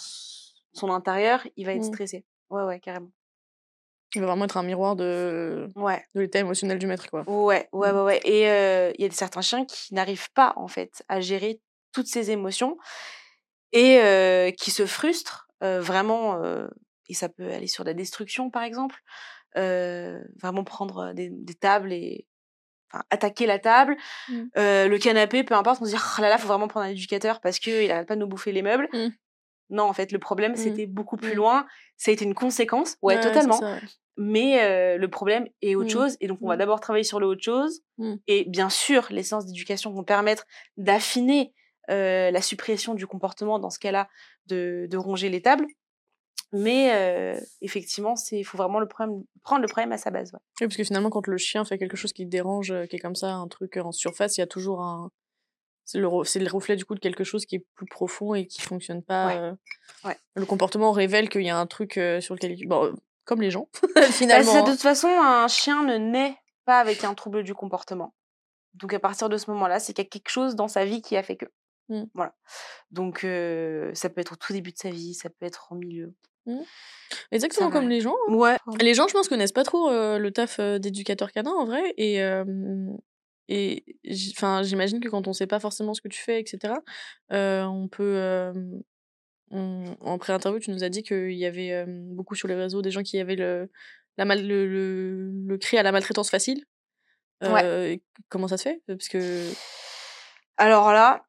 son 0.74 0.92
intérieur, 0.92 1.46
il 1.56 1.66
va 1.66 1.74
être 1.74 1.82
Mm. 1.82 1.94
stressé. 1.94 2.26
Ouais, 2.50 2.64
ouais, 2.64 2.80
carrément. 2.80 3.12
Il 4.16 4.22
va 4.22 4.28
vraiment 4.28 4.46
être 4.46 4.58
un 4.58 4.64
miroir 4.64 4.96
de, 4.96 5.70
Ouais. 5.76 6.04
de 6.16 6.22
l'état 6.22 6.40
émotionnel 6.40 6.80
du 6.80 6.88
maître, 6.88 7.10
quoi. 7.10 7.24
Ouais, 7.28 7.68
ouais, 7.72 7.92
Mmh. 7.92 7.96
ouais, 7.96 8.02
ouais. 8.04 8.20
Et 8.26 8.50
euh, 8.50 8.92
il 8.98 9.06
y 9.06 9.08
a 9.08 9.12
certains 9.12 9.42
chiens 9.42 9.66
qui 9.66 9.94
n'arrivent 9.94 10.32
pas, 10.34 10.54
en 10.56 10.68
fait, 10.68 11.04
à 11.10 11.20
gérer 11.22 11.60
toutes 11.94 12.08
ces 12.08 12.32
émotions 12.32 12.78
et 13.72 14.00
euh, 14.02 14.52
qui 14.52 14.72
se 14.72 14.86
frustrent 14.86 15.48
euh, 15.64 15.80
vraiment. 15.82 16.42
et 17.08 17.14
ça 17.14 17.30
peut 17.30 17.52
aller 17.52 17.68
sur 17.68 17.84
la 17.84 17.94
destruction, 17.94 18.50
par 18.50 18.64
exemple. 18.64 18.96
vraiment 19.56 20.64
prendre 20.64 21.14
des, 21.14 21.30
des 21.32 21.54
tables 21.56 21.92
et 21.94 22.26
enfin, 22.92 23.04
attaquer 23.12 23.46
la 23.46 23.60
table, 23.60 23.96
Mm. 24.30 24.44
euh, 24.58 24.88
le 24.88 24.98
canapé, 24.98 25.44
peu 25.44 25.54
importe. 25.56 25.82
On 25.82 25.86
se 25.86 25.92
dit, 25.92 25.98
oh 26.18 26.22
là 26.22 26.30
là, 26.30 26.38
faut 26.38 26.48
vraiment 26.48 26.68
prendre 26.68 26.86
un 26.88 26.90
éducateur 26.90 27.42
parce 27.42 27.60
qu'il 27.60 27.88
n'arrête 27.88 28.08
pas 28.08 28.16
de 28.16 28.20
nous 28.22 28.28
bouffer 28.28 28.52
les 28.52 28.62
meubles. 28.64 28.88
Mm. 28.94 29.10
Non, 29.70 29.84
en 29.84 29.94
fait, 29.94 30.12
le 30.12 30.20
problème, 30.20 30.54
Mm. 30.54 30.58
c'était 30.58 30.86
beaucoup 30.88 31.18
plus 31.18 31.34
Mm. 31.34 31.38
loin. 31.38 31.68
Ça 31.98 32.12
a 32.12 32.14
été 32.14 32.26
une 32.26 32.34
conséquence. 32.36 32.98
Ouais, 33.02 33.20
totalement 33.20 33.60
mais 34.22 34.62
euh, 34.64 34.98
le 34.98 35.08
problème 35.10 35.48
est 35.62 35.76
autre 35.76 35.88
Mm. 35.88 35.92
chose 35.94 36.18
et 36.20 36.28
donc 36.28 36.40
on 36.42 36.50
va 36.50 36.58
d'abord 36.58 36.82
travailler 36.82 37.06
sur 37.06 37.22
le 37.22 37.28
autre 37.28 37.42
chose 37.42 37.84
et 38.28 38.44
bien 38.50 38.70
sûr 38.70 39.08
les 39.12 39.24
séances 39.24 39.46
d'éducation 39.46 39.94
vont 39.94 40.04
permettre 40.04 40.46
d'affiner 40.76 41.54
euh, 41.90 42.30
la 42.30 42.42
suppression 42.42 42.96
du 42.96 43.08
comportement 43.08 43.60
dans 43.60 43.70
ce 43.70 43.80
cas-là 43.80 44.10
de, 44.48 44.88
de 44.92 44.98
ronger 44.98 45.30
les 45.30 45.42
tables 45.42 45.66
mais 46.52 46.92
euh, 46.94 47.40
effectivement 47.62 48.16
il 48.34 48.44
faut 48.44 48.58
vraiment 48.58 48.80
le 48.82 48.88
problème, 48.90 49.24
prendre 49.44 49.62
le 49.62 49.68
problème 49.70 49.94
à 49.94 49.98
sa 49.98 50.12
base 50.12 50.34
ouais. 50.34 50.40
Oui, 50.60 50.68
parce 50.68 50.76
que 50.78 50.84
finalement, 50.84 51.10
quand 51.10 51.26
le 51.28 51.38
chien 51.38 51.64
fait 51.64 51.78
quelque 51.78 51.96
chose 51.96 52.12
qui 52.12 52.26
te 52.26 52.30
dérange, 52.30 52.74
qui 52.90 52.96
est 52.98 53.00
comme 53.00 53.16
ça, 53.16 53.32
un 53.32 53.48
truc 53.48 53.78
en 53.78 53.94
surface, 53.94 54.36
il 54.38 54.42
y 54.42 54.44
a 54.44 54.48
toujours 54.48 54.82
un. 54.82 55.12
C'est 55.92 55.98
le, 56.00 56.08
c'est 56.24 56.40
le 56.40 56.48
reflet 56.52 56.76
du 56.76 56.86
coup 56.86 56.94
de 56.94 57.00
quelque 57.00 57.24
chose 57.24 57.46
qui 57.48 57.56
est 57.56 57.66
plus 57.76 57.88
profond 57.88 58.36
et 58.36 58.46
qui 58.46 58.62
fonctionne 58.62 59.02
pas. 59.02 59.28
Ouais. 59.28 59.36
euh, 59.38 59.54
Ouais. 60.06 60.16
Le 60.36 60.46
comportement 60.46 60.92
révèle 60.92 61.30
qu'il 61.30 61.42
y 61.42 61.50
a 61.50 61.58
un 61.58 61.66
truc 61.66 61.98
euh, 61.98 62.22
sur 62.22 62.36
lequel. 62.36 62.56
Bon, 62.68 62.94
comme 63.26 63.42
les 63.42 63.50
gens, 63.50 63.68
Bah, 63.96 64.02
finalement. 64.12 64.52
c'est- 64.52 64.62
de 64.62 64.68
hein. 64.68 64.72
toute 64.72 64.82
façon 64.82 65.08
un 65.08 65.48
chien 65.48 65.84
ne 65.84 65.98
naît 65.98 66.36
pas 66.66 66.80
avec 66.80 67.04
un 67.04 67.14
trouble 67.16 67.44
du 67.44 67.54
comportement 67.56 68.14
donc 68.76 68.94
à 68.94 69.00
partir 69.00 69.30
de 69.30 69.38
ce 69.38 69.50
moment-là 69.50 69.80
c'est 69.80 69.94
qu'il 69.94 70.04
y 70.04 70.08
a 70.08 70.10
quelque 70.10 70.30
chose 70.30 70.56
dans 70.56 70.68
sa 70.68 70.86
vie 70.86 71.02
qui 71.02 71.18
a 71.18 71.24
fait 71.24 71.36
que 71.38 71.46
Mm. 71.92 72.04
voilà 72.14 72.36
donc 72.92 73.24
euh, 73.24 73.90
ça 73.96 74.10
peut 74.12 74.22
être 74.22 74.34
au 74.34 74.36
tout 74.36 74.54
début 74.54 74.72
de 74.72 74.78
sa 74.78 74.92
vie 74.92 75.16
ça 75.16 75.28
peut 75.32 75.48
être 75.48 75.70
au 75.72 75.76
milieu 75.76 76.14
Exactement 77.32 77.70
ça 77.70 77.74
comme 77.74 77.90
les 77.90 78.00
gens. 78.02 78.16
hein. 78.28 78.34
ouais 78.36 78.58
Les 78.80 78.94
gens, 78.94 79.08
je 79.08 79.14
pense, 79.14 79.28
connaissent 79.28 79.52
pas 79.52 79.64
trop 79.64 79.90
euh, 79.90 80.20
le 80.20 80.32
taf 80.32 80.60
euh, 80.60 80.78
d'éducateur 80.80 81.32
canin 81.32 81.52
en 81.52 81.66
vrai. 81.66 81.94
Et, 81.98 82.22
et 83.50 83.84
enfin, 84.32 84.64
j'imagine 84.64 85.00
que 85.02 85.10
quand 85.10 85.28
on 85.28 85.34
sait 85.34 85.48
pas 85.48 85.60
forcément 85.60 85.94
ce 85.94 86.02
que 86.02 86.08
tu 86.08 86.22
fais, 86.22 86.40
etc., 86.40 86.76
euh, 87.34 87.64
on 87.66 87.88
peut. 87.90 88.16
euh, 88.18 88.54
on- 89.52 89.96
en 90.02 90.18
pré-interview, 90.20 90.60
tu 90.60 90.72
nous 90.72 90.84
as 90.84 90.90
dit 90.90 91.04
qu'il 91.04 91.32
y 91.34 91.46
avait 91.46 91.72
euh, 91.74 91.86
beaucoup 91.88 92.36
sur 92.36 92.48
les 92.48 92.56
réseaux 92.56 92.82
des 92.84 92.92
gens 92.92 93.02
qui 93.04 93.20
avaient 93.20 93.36
le, 93.36 93.70
la 94.18 94.26
mal, 94.26 94.46
le, 94.48 94.68
le, 94.68 95.32
le 95.48 95.58
cri 95.58 95.78
à 95.78 95.84
la 95.84 95.92
maltraitance 95.92 96.30
facile. 96.30 96.64
Ouais. 97.42 97.62
Euh, 97.64 97.98
Comment 98.30 98.48
ça 98.48 98.58
se 98.58 98.64
fait? 98.64 98.82
Parce 98.88 99.08
que. 99.08 99.20
Alors 100.58 100.92
là, 100.92 101.24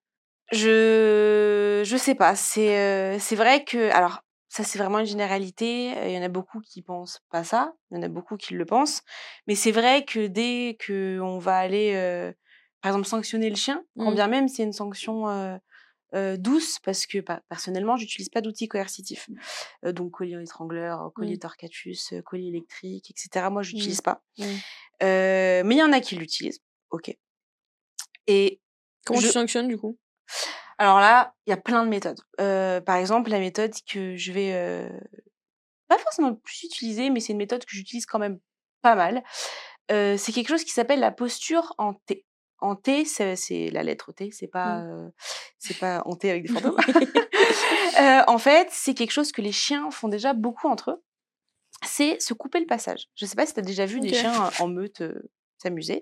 je 0.53 1.83
je 1.85 1.97
sais 1.97 2.15
pas. 2.17 2.35
C'est 2.37 3.19
c'est 3.21 3.37
vrai 3.37 3.65
que 3.65 3.91
alors 3.93 4.23
ça 4.53 4.65
c'est 4.65 4.79
vraiment 4.79 4.99
une 4.99 5.07
généralité. 5.07 5.93
Il 6.09 6.13
y 6.13 6.19
en 6.19 6.23
a 6.23 6.29
beaucoup 6.29 6.61
qui 6.61 6.83
pensent 6.83 7.21
pas 7.31 7.45
ça. 7.45 7.73
Il 7.91 7.97
y 7.97 8.01
en 8.01 8.03
a 8.03 8.09
beaucoup 8.09 8.37
qui 8.37 8.53
le 8.55 8.67
pensent. 8.67 9.01
Mais 9.47 9.55
c'est 9.55 9.71
vrai 9.73 10.05
que 10.05 10.27
dès 10.27 10.77
que 10.79 11.19
on 11.21 11.39
va 11.39 11.57
aller, 11.57 11.95
euh, 11.95 12.33
par 12.83 12.91
exemple, 12.91 13.07
sanctionner 13.07 13.49
le 13.49 13.57
chien, 13.57 13.83
quand 13.97 14.11
Mm. 14.11 14.15
bien 14.15 14.27
même 14.27 14.49
c'est 14.49 14.65
une 14.65 14.73
sanction 14.73 15.29
euh, 15.29 15.57
euh, 16.15 16.37
douce, 16.37 16.81
parce 16.81 17.07
que 17.07 17.19
bah, 17.21 17.41
personnellement, 17.49 17.97
j'utilise 17.97 18.29
pas 18.29 18.41
d'outils 18.41 18.67
coercitifs. 18.67 19.31
Euh, 19.85 19.93
donc 19.93 20.11
collier 20.11 20.37
étrangleur, 20.43 21.13
collier 21.15 21.37
Mm. 21.37 21.39
torcatus, 21.39 22.13
collier 22.27 22.49
électrique, 22.49 23.09
etc. 23.11 23.49
Moi, 23.51 23.63
j'utilise 23.63 24.01
pas. 24.01 24.21
Mm. 24.37 24.43
Euh, 25.05 25.63
mais 25.65 25.77
il 25.77 25.79
y 25.79 25.83
en 25.85 25.93
a 25.93 26.01
qui 26.01 26.17
l'utilisent. 26.17 26.61
Ok. 26.91 27.17
Et 28.27 28.61
Comment 29.07 29.21
Je- 29.21 29.27
tu 29.29 29.33
sanctionnes 29.33 29.69
du 29.69 29.79
coup? 29.79 29.97
Alors 30.81 30.99
là, 30.99 31.35
il 31.47 31.51
y 31.51 31.53
a 31.53 31.59
plein 31.59 31.85
de 31.85 31.91
méthodes. 31.91 32.19
Euh, 32.41 32.81
par 32.81 32.97
exemple, 32.97 33.29
la 33.29 33.39
méthode 33.39 33.75
que 33.87 34.17
je 34.17 34.33
vais 34.33 34.55
euh, 34.55 34.89
pas 35.89 35.99
forcément 35.99 36.35
plus 36.35 36.63
utiliser, 36.63 37.11
mais 37.11 37.21
c'est 37.21 37.33
une 37.35 37.39
méthode 37.39 37.67
que 37.67 37.71
j'utilise 37.71 38.07
quand 38.07 38.19
même 38.19 38.39
pas 38.81 38.95
mal. 38.95 39.23
Euh, 39.93 40.17
c'est 40.17 40.33
quelque 40.33 40.49
chose 40.49 40.65
qui 40.65 40.71
s'appelle 40.71 41.01
la 41.01 41.11
posture 41.11 41.75
en 41.77 41.93
T. 41.93 42.25
en 42.61 42.77
T, 42.77 43.05
c'est 43.05 43.69
la 43.71 43.83
lettre 43.83 44.13
T, 44.13 44.31
c'est 44.33 44.47
pas, 44.47 44.79
Mmh. 44.79 45.13
c'est 45.59 45.79
pas 45.79 46.01
en 46.07 46.17
T 46.17 46.31
avec 46.31 46.47
des 46.47 46.53
fantômes. 46.53 46.77
En 48.27 48.39
fait, 48.39 48.69
c'est 48.71 48.95
quelque 48.95 49.11
chose 49.11 49.33
que 49.33 49.43
les 49.43 49.53
chiens 49.53 49.91
font 49.91 50.09
déjà 50.09 50.33
beaucoup 50.33 50.69
entre 50.69 50.93
eux. 50.93 51.03
C'est 51.85 52.19
se 52.23 52.33
couper 52.33 52.59
le 52.59 52.67
passage. 52.67 53.09
Je 53.17 53.27
sais 53.27 53.37
pas 53.37 53.45
si 53.45 53.53
tu 53.53 53.61
as 53.61 53.63
déjà 53.63 53.85
vu 53.85 54.01
des 54.01 54.15
chiens 54.15 54.51
en 54.61 54.69
meute 54.69 55.03
s'amuser. 55.59 56.01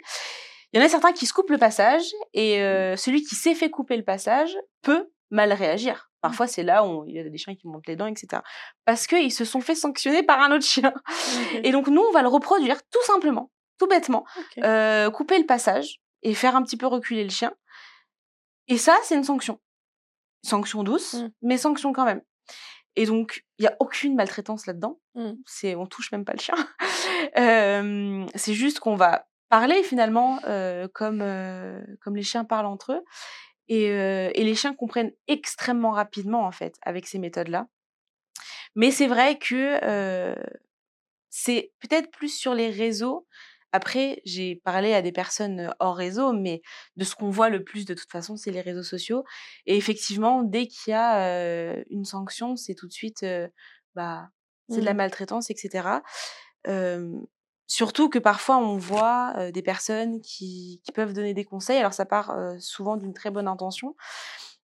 Il 0.73 0.79
y 0.81 0.83
en 0.83 0.87
a 0.87 0.89
certains 0.89 1.13
qui 1.13 1.27
se 1.27 1.33
coupent 1.33 1.51
le 1.51 1.59
passage 1.59 2.05
et 2.35 2.61
euh, 2.63 2.97
celui 2.97 3.23
qui 3.23 3.35
s'est 3.35 3.55
fait 3.55 3.71
couper 3.71 3.97
le 3.97 4.05
passage 4.05 4.57
peut 4.83 5.11
mal 5.31 5.53
réagir. 5.53 6.11
Parfois, 6.21 6.47
c'est 6.47 6.63
là 6.63 6.85
où 6.85 7.05
il 7.07 7.15
y 7.15 7.19
a 7.21 7.29
des 7.29 7.39
chiens 7.39 7.55
qui 7.55 7.69
montent 7.69 7.87
les 7.87 7.97
dents, 7.97 8.07
etc. 8.07 8.43
Parce 8.85 9.07
qu'ils 9.07 9.33
se 9.33 9.45
sont 9.45 9.61
fait 9.61 9.75
sanctionner 9.75 10.23
par 10.23 10.41
un 10.41 10.51
autre 10.53 10.65
chien. 10.65 10.93
Et 11.63 11.71
donc, 11.71 11.87
nous, 11.89 12.03
on 12.03 12.13
va 12.13 12.23
le 12.23 12.29
reproduire 12.29 12.77
tout 12.91 13.03
simplement, 13.05 13.51
tout 13.79 13.87
bêtement. 13.87 14.25
Euh, 14.65 15.11
couper 15.11 15.39
le 15.39 15.47
passage 15.47 16.01
et 16.23 16.35
faire 16.35 16.57
un 16.57 16.63
petit 16.63 16.77
peu 16.77 16.87
reculer 16.87 17.23
le 17.25 17.31
chien. 17.31 17.55
Et 18.67 18.79
ça, 18.79 18.97
c'est 19.05 19.15
une 19.15 19.25
sanction. 19.25 19.61
Sanction 20.45 20.83
douce, 20.83 21.15
Mm. 21.15 21.31
mais 21.43 21.57
sanction 21.59 21.93
quand 21.93 22.05
même. 22.05 22.21
Et 22.97 23.07
donc, 23.07 23.45
il 23.59 23.63
n'y 23.63 23.69
a 23.69 23.77
aucune 23.81 24.17
maltraitance 24.17 24.67
là-dedans. 24.67 24.99
Mm. 25.15 25.33
C'est, 25.47 25.77
on 25.77 25.87
touche 25.87 26.11
même 26.13 26.25
pas 26.25 26.33
le 26.35 26.41
chien. 26.41 26.55
Euh, 27.37 28.25
c'est 28.37 28.55
juste 28.55 28.79
qu'on 28.81 28.95
va 28.95 29.27
parler 29.49 29.83
finalement 29.83 30.41
euh, 30.47 30.89
comme, 30.93 31.21
euh, 31.23 31.81
comme 32.01 32.17
les 32.17 32.23
chiens 32.23 32.45
parlent 32.45 32.67
entre 32.67 32.93
eux. 32.95 33.03
Et, 33.69 33.91
euh, 33.91 34.31
et 34.35 34.45
les 34.45 34.55
chiens 34.55 34.75
comprennent 34.75 35.13
extrêmement 35.29 35.93
rapidement, 35.93 36.47
en 36.47 36.53
fait, 36.53 36.77
avec 36.83 37.07
ces 37.07 37.19
méthodes-là. 37.19 37.69
Mais 38.75 38.91
c'est 38.91 39.07
vrai 39.07 39.39
que 39.39 39.79
euh, 39.85 40.35
c'est 41.31 41.73
peut-être 41.81 42.11
plus 42.11 42.35
sur 42.37 42.55
les 42.55 42.71
réseaux. 42.71 43.27
Après, 43.73 44.23
j'ai 44.25 44.57
parlé 44.57 44.95
à 44.95 45.03
des 45.03 45.13
personnes 45.13 45.75
hors 45.79 45.97
réseau, 45.97 46.33
mais 46.33 46.63
de 46.97 47.05
ce 47.05 47.15
qu'on 47.15 47.31
voit 47.31 47.51
le 47.51 47.65
plus 47.65 47.85
de 47.85 47.95
toute 47.95 48.11
façon, 48.11 48.37
c'est 48.37 48.51
les 48.51 48.63
réseaux 48.63 48.83
sociaux. 48.83 49.25
Et 49.67 49.77
effectivement, 49.77 50.43
dès 50.43 50.67
qu'il 50.69 50.93
y 50.93 50.95
a 50.95 51.29
euh, 51.29 51.85
une 51.91 52.05
sanction, 52.07 52.57
c'est 52.57 52.75
tout 52.75 52.87
de 52.89 52.93
suite, 52.93 53.23
euh, 53.25 53.49
bah, 53.95 54.29
c'est 54.71 54.81
de 54.81 54.87
la 54.87 54.95
Mm. 54.95 54.99
maltraitance, 54.99 55.51
etc. 55.51 56.03
Surtout 57.69 58.09
que 58.09 58.19
parfois, 58.19 58.57
on 58.57 58.77
voit 58.79 59.35
euh, 59.37 59.51
des 59.53 59.63
personnes 59.63 60.21
qui, 60.23 60.81
qui 60.83 60.91
peuvent 60.91 61.13
donner 61.13 61.35
des 61.35 61.45
conseils. 61.45 61.79
Alors, 61.79 61.93
ça 61.93 62.07
part 62.07 62.31
euh, 62.31 62.57
souvent 62.59 62.97
d'une 62.97 63.13
très 63.13 63.31
bonne 63.31 63.47
intention, 63.47 63.95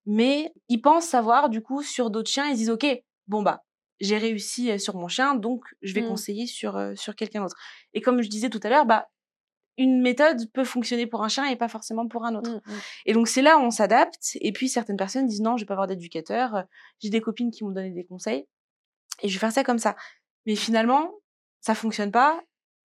mais 0.07 0.53
ils 0.69 0.81
pensent 0.81 1.07
savoir, 1.07 1.51
du 1.51 1.61
coup, 1.63 1.83
sur 1.83 2.11
d'autres 2.11 2.31
chiens, 2.31 2.47
ils 2.49 2.57
disent, 2.57 2.71
OK, 2.71 2.87
bon, 3.29 3.43
bah, 3.43 3.63
j'ai 4.01 4.17
réussi 4.19 4.79
sur 4.81 4.97
mon 4.97 5.07
chien, 5.09 5.35
donc 5.35 5.65
je 5.83 5.95
vais 5.95 6.01
Mm. 6.03 6.09
conseiller 6.09 6.47
sur, 6.47 6.77
euh, 6.77 6.95
sur 6.97 7.15
quelqu'un 7.15 7.43
d'autre. 7.43 7.57
Et 7.93 8.01
comme 8.01 8.23
je 8.23 8.29
disais 8.29 8.49
tout 8.51 8.61
à 8.63 8.69
l'heure, 8.71 8.87
bah, 8.87 9.07
une 9.77 10.01
méthode 10.01 10.51
peut 10.53 10.65
fonctionner 10.65 11.07
pour 11.07 11.23
un 11.25 11.29
chien 11.29 11.45
et 11.47 11.57
pas 11.57 11.69
forcément 11.69 12.07
pour 12.09 12.25
un 12.25 12.35
autre. 12.37 12.51
Mm, 12.51 12.73
mm. 12.73 12.81
Et 13.07 13.13
donc 13.13 13.29
c'est 13.29 13.43
là 13.43 13.59
où 13.59 13.61
on 13.61 13.71
s'adapte. 13.71 14.37
Et 14.41 14.53
puis 14.53 14.69
certaines 14.69 14.97
personnes 14.97 15.27
disent 15.27 15.41
non, 15.43 15.57
je 15.57 15.63
vais 15.63 15.67
pas 15.67 15.75
avoir 15.75 15.89
d'éducateur. 15.89 16.65
J'ai 17.01 17.11
des 17.11 17.21
copines 17.21 17.51
qui 17.51 17.65
m'ont 17.65 17.71
donné 17.73 17.91
des 17.91 18.05
conseils 18.05 18.47
et 19.23 19.29
je 19.29 19.35
vais 19.35 19.41
faire 19.41 19.53
ça 19.53 19.65
comme 19.65 19.79
ça. 19.79 19.97
Mais 20.47 20.55
finalement, 20.55 21.11
ça 21.61 21.75
fonctionne 21.75 22.13
pas 22.13 22.41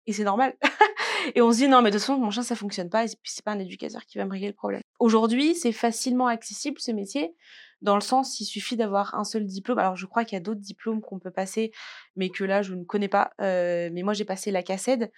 et 0.07 0.13
c'est 0.13 0.23
normal. 0.23 0.55
et 1.35 1.41
on 1.41 1.51
se 1.51 1.57
dit 1.57 1.67
non, 1.67 1.81
mais 1.81 1.91
de 1.91 1.97
toute 1.97 2.05
façon, 2.05 2.17
mon 2.17 2.31
chien 2.31 2.43
ça 2.43 2.55
fonctionne 2.55 2.89
pas 2.89 3.05
et 3.05 3.07
puis 3.07 3.31
c'est 3.31 3.45
pas 3.45 3.51
un 3.51 3.59
éducateur 3.59 4.05
qui 4.05 4.17
va 4.17 4.25
me 4.25 4.31
régler 4.31 4.47
le 4.47 4.53
problème. 4.53 4.81
Aujourd'hui, 4.99 5.53
c'est 5.55 5.71
facilement 5.71 6.27
accessible 6.27 6.79
ce 6.79 6.91
métier 6.91 7.35
dans 7.81 7.95
le 7.95 8.01
sens 8.01 8.39
il 8.39 8.45
suffit 8.45 8.75
d'avoir 8.75 9.15
un 9.15 9.23
seul 9.23 9.45
diplôme. 9.45 9.79
Alors 9.79 9.95
je 9.95 10.05
crois 10.05 10.25
qu'il 10.25 10.35
y 10.35 10.41
a 10.41 10.43
d'autres 10.43 10.61
diplômes 10.61 11.01
qu'on 11.01 11.19
peut 11.19 11.31
passer, 11.31 11.71
mais 12.15 12.29
que 12.29 12.43
là 12.43 12.61
je 12.61 12.73
ne 12.73 12.83
connais 12.83 13.07
pas. 13.07 13.31
Euh, 13.41 13.89
mais 13.91 14.03
moi 14.03 14.13
j'ai 14.13 14.25
passé 14.25 14.51
la 14.51 14.63
CACED, 14.63 15.11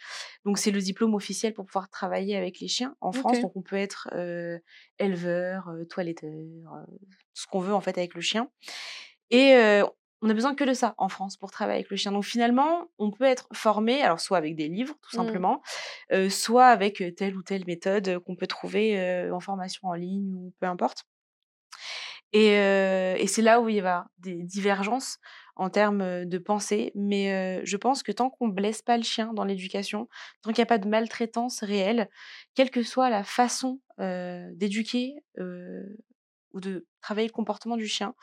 donc 0.46 0.58
c'est 0.58 0.72
le 0.72 0.82
diplôme 0.82 1.14
officiel 1.16 1.54
pour 1.54 1.66
pouvoir 1.66 1.90
travailler 1.90 2.36
avec 2.36 2.60
les 2.60 2.68
chiens 2.68 2.96
en 3.02 3.12
France. 3.12 3.40
Donc 3.42 3.56
on 3.56 3.62
peut 3.62 3.78
être 3.78 4.10
euh, 4.14 4.60
éleveur, 5.00 5.70
euh, 5.70 5.86
toiletteur, 5.86 6.32
ce 7.34 7.48
qu'on 7.48 7.60
veut 7.60 7.74
en 7.74 7.82
fait 7.82 7.98
avec 7.98 8.14
le 8.16 8.22
chien. 8.22 8.50
Et 9.32 9.54
on 10.22 10.30
a 10.30 10.34
besoin 10.34 10.56
que 10.56 10.64
de 10.64 10.74
ça 10.74 10.96
en 10.98 11.10
France 11.10 11.38
pour 11.38 11.52
travailler 11.52 11.80
avec 11.80 11.90
le 11.92 11.98
chien. 11.98 12.12
Donc 12.12 12.26
finalement, 12.26 12.88
on 12.98 13.12
peut 13.12 13.24
être 13.26 13.48
formé, 13.54 14.02
alors 14.02 14.20
soit 14.20 14.38
avec 14.38 14.56
des 14.56 14.68
livres 14.68 14.96
tout 15.02 15.16
Mm. 15.18 15.18
simplement, 15.18 15.62
euh, 16.12 16.30
soit 16.30 16.68
avec 16.68 17.02
telle 17.16 17.38
ou 17.38 17.44
telle 17.44 17.66
méthode 17.66 18.20
qu'on 18.20 18.36
peut 18.36 18.48
trouver 18.48 19.00
euh, 19.00 19.34
en 19.34 19.40
formation 19.40 19.88
en 19.88 19.94
ligne 19.94 20.36
ou 20.36 20.54
peu 20.60 20.68
importe. 20.68 21.06
Et, 22.34 22.52
euh, 22.58 23.16
et 23.18 23.28
c'est 23.28 23.42
là 23.42 23.60
où 23.62 23.70
il 23.70 23.76
y 23.76 23.80
va 23.82 24.08
des 24.20 24.44
divergences 24.44 25.18
en 25.56 25.70
termes 25.70 26.26
de 26.26 26.38
pensée. 26.38 26.92
Mais 26.96 27.62
je 27.66 27.78
pense 27.78 28.04
que 28.04 28.12
tant 28.12 28.30
qu'on 28.30 28.48
blesse 28.48 28.82
pas 28.82 28.98
le 28.98 29.04
chien 29.04 29.34
dans 29.34 29.44
l'éducation, 29.44 30.08
tant 30.42 30.52
qu'il 30.52 30.62
n'y 30.62 30.68
a 30.68 30.68
pas 30.68 30.78
de 30.78 30.88
maltraitance 30.88 31.64
réelle, 31.64 32.10
quelle 32.56 32.70
que 32.72 32.84
soit 32.84 33.10
la 33.10 33.24
façon 33.24 33.80
d'éduquer 33.98 35.16
ou 36.54 36.60
de 36.60 36.86
travailler 37.02 37.28
le 37.28 37.34
comportement 37.34 37.78
du 37.78 37.88
chien, 37.88 38.14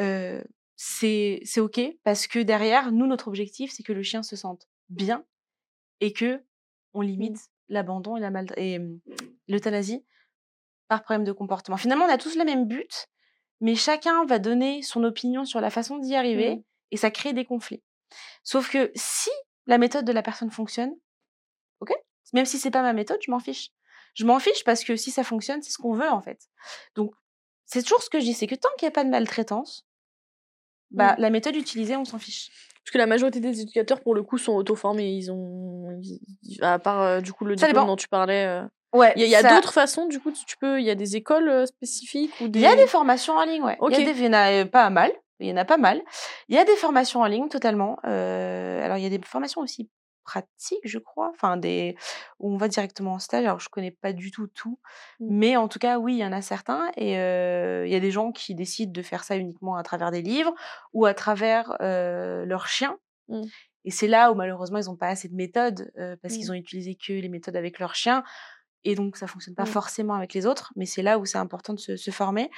euh, 0.00 0.42
c'est 0.80 1.40
c'est 1.44 1.58
OK 1.60 1.80
parce 2.04 2.28
que 2.28 2.38
derrière, 2.38 2.92
nous, 2.92 3.06
notre 3.08 3.26
objectif, 3.26 3.72
c'est 3.72 3.82
que 3.82 3.92
le 3.92 4.02
chien 4.04 4.22
se 4.22 4.36
sente 4.36 4.68
bien 4.88 5.24
et 6.00 6.12
que 6.12 6.40
on 6.94 7.00
limite 7.00 7.50
l'abandon 7.68 8.16
et 8.16 8.20
la 8.20 8.30
mal- 8.30 8.54
et 8.56 8.78
hum, 8.78 9.00
l'euthanasie 9.48 10.04
par 10.86 11.02
problème 11.02 11.24
de 11.24 11.32
comportement. 11.32 11.76
Finalement, 11.76 12.04
on 12.06 12.08
a 12.08 12.16
tous 12.16 12.36
le 12.36 12.44
même 12.44 12.66
but, 12.66 13.08
mais 13.60 13.74
chacun 13.74 14.24
va 14.24 14.38
donner 14.38 14.80
son 14.82 15.02
opinion 15.02 15.44
sur 15.44 15.60
la 15.60 15.68
façon 15.70 15.98
d'y 15.98 16.14
arriver 16.14 16.56
Mm. 16.56 16.62
et 16.92 16.96
ça 16.96 17.10
crée 17.10 17.32
des 17.32 17.44
conflits. 17.44 17.82
Sauf 18.44 18.70
que 18.70 18.92
si 18.94 19.30
la 19.66 19.78
méthode 19.78 20.04
de 20.04 20.12
la 20.12 20.22
personne 20.22 20.50
fonctionne, 20.50 20.94
ok, 21.80 21.92
même 22.34 22.46
si 22.46 22.58
c'est 22.58 22.70
pas 22.70 22.82
ma 22.82 22.92
méthode, 22.92 23.18
je 23.20 23.30
m'en 23.32 23.40
fiche. 23.40 23.70
Je 24.14 24.24
m'en 24.24 24.38
fiche 24.38 24.62
parce 24.64 24.84
que 24.84 24.94
si 24.96 25.10
ça 25.10 25.24
fonctionne, 25.24 25.60
c'est 25.60 25.72
ce 25.72 25.78
qu'on 25.78 25.92
veut 25.92 26.08
en 26.08 26.22
fait. 26.22 26.48
Donc, 26.94 27.12
c'est 27.66 27.82
toujours 27.82 28.02
ce 28.02 28.08
que 28.10 28.20
je 28.20 28.24
dis, 28.24 28.32
c'est 28.34 28.46
que 28.46 28.54
tant 28.54 28.68
qu'il 28.78 28.86
n'y 28.86 28.92
a 28.92 28.92
pas 28.92 29.04
de 29.04 29.10
maltraitance, 29.10 29.84
bah, 30.90 31.14
Mm. 31.18 31.20
la 31.22 31.30
méthode 31.30 31.56
utilisée, 31.56 31.96
on 31.96 32.04
s'en 32.04 32.18
fiche. 32.18 32.50
Parce 32.84 32.92
que 32.92 32.98
la 32.98 33.06
majorité 33.06 33.40
des 33.40 33.60
éducateurs, 33.60 34.00
pour 34.00 34.14
le 34.14 34.22
coup, 34.22 34.38
sont 34.38 34.52
auto-formés. 34.54 35.10
Ils 35.10 35.30
ont. 35.30 36.00
À 36.62 36.78
part, 36.78 37.02
euh, 37.02 37.20
du 37.20 37.32
coup, 37.34 37.44
le 37.44 37.54
diplôme 37.54 37.86
dont 37.86 37.96
tu 37.96 38.08
parlais. 38.08 38.46
euh, 38.46 38.62
Ouais, 38.94 39.12
Il 39.16 39.26
y 39.26 39.34
a, 39.34 39.42
d'autres 39.42 39.74
façons, 39.74 40.06
du 40.06 40.18
coup, 40.18 40.32
tu 40.32 40.56
peux. 40.58 40.80
Il 40.80 40.86
y 40.86 40.90
a 40.90 40.94
des 40.94 41.14
écoles 41.16 41.48
euh, 41.50 41.66
spécifiques 41.66 42.32
ou 42.40 42.48
des. 42.48 42.60
Il 42.60 42.62
y 42.62 42.66
a 42.66 42.74
des 42.76 42.86
formations 42.86 43.34
en 43.34 43.44
ligne, 43.44 43.62
ouais. 43.62 43.76
Il 43.90 44.00
y 44.00 44.04
des, 44.14 44.26
en 44.28 44.32
a 44.32 44.64
pas 44.64 44.88
mal. 44.88 45.12
Il 45.40 45.46
y 45.48 45.52
en 45.52 45.56
a 45.58 45.66
pas 45.66 45.76
mal. 45.76 46.00
Il 46.48 46.56
y 46.56 46.58
a 46.58 46.64
des 46.64 46.74
formations 46.76 47.20
en 47.20 47.26
ligne, 47.26 47.48
totalement. 47.48 47.98
Euh, 48.06 48.82
alors, 48.82 48.96
il 48.96 49.02
y 49.02 49.06
a 49.06 49.10
des 49.10 49.20
formations 49.22 49.60
aussi 49.60 49.90
pratiques, 50.28 50.80
je 50.84 50.98
crois. 50.98 51.30
Enfin, 51.34 51.56
des 51.56 51.96
où 52.38 52.52
on 52.52 52.56
va 52.58 52.68
directement 52.68 53.14
en 53.14 53.18
stage. 53.18 53.44
Alors, 53.46 53.60
je 53.60 53.68
connais 53.70 53.90
pas 53.90 54.12
du 54.12 54.30
tout 54.30 54.46
tout. 54.46 54.78
Mm. 55.20 55.26
Mais 55.30 55.56
en 55.56 55.68
tout 55.68 55.78
cas, 55.78 55.98
oui, 55.98 56.14
il 56.14 56.18
y 56.18 56.24
en 56.24 56.32
a 56.32 56.42
certains. 56.42 56.90
Et 56.96 57.18
euh, 57.18 57.86
il 57.86 57.92
y 57.92 57.96
a 57.96 58.00
des 58.00 58.10
gens 58.10 58.30
qui 58.32 58.54
décident 58.54 58.92
de 58.92 59.02
faire 59.02 59.24
ça 59.24 59.36
uniquement 59.36 59.76
à 59.76 59.82
travers 59.82 60.10
des 60.10 60.20
livres 60.22 60.52
ou 60.92 61.06
à 61.06 61.14
travers 61.14 61.76
euh, 61.80 62.44
leurs 62.44 62.66
chiens. 62.66 62.98
Mm. 63.28 63.42
Et 63.86 63.90
c'est 63.90 64.08
là 64.08 64.30
où, 64.30 64.34
malheureusement, 64.34 64.78
ils 64.78 64.86
n'ont 64.90 64.96
pas 64.96 65.08
assez 65.08 65.28
de 65.28 65.34
méthodes 65.34 65.90
euh, 65.98 66.16
parce 66.20 66.34
Mm. 66.34 66.36
qu'ils 66.38 66.50
ont 66.52 66.54
utilisé 66.54 66.94
que 66.94 67.12
les 67.14 67.28
méthodes 67.30 67.56
avec 67.56 67.78
leurs 67.78 67.94
chiens. 67.94 68.22
Et 68.84 68.94
donc, 68.94 69.16
ça 69.16 69.26
fonctionne 69.26 69.54
pas 69.54 69.64
Mm. 69.64 69.78
forcément 69.80 70.14
avec 70.14 70.34
les 70.34 70.44
autres, 70.44 70.72
mais 70.76 70.84
c'est 70.86 71.02
là 71.02 71.18
où 71.18 71.24
c'est 71.24 71.38
important 71.38 71.72
de 71.72 71.80
se, 71.80 71.96
se 71.96 72.10
former. 72.10 72.50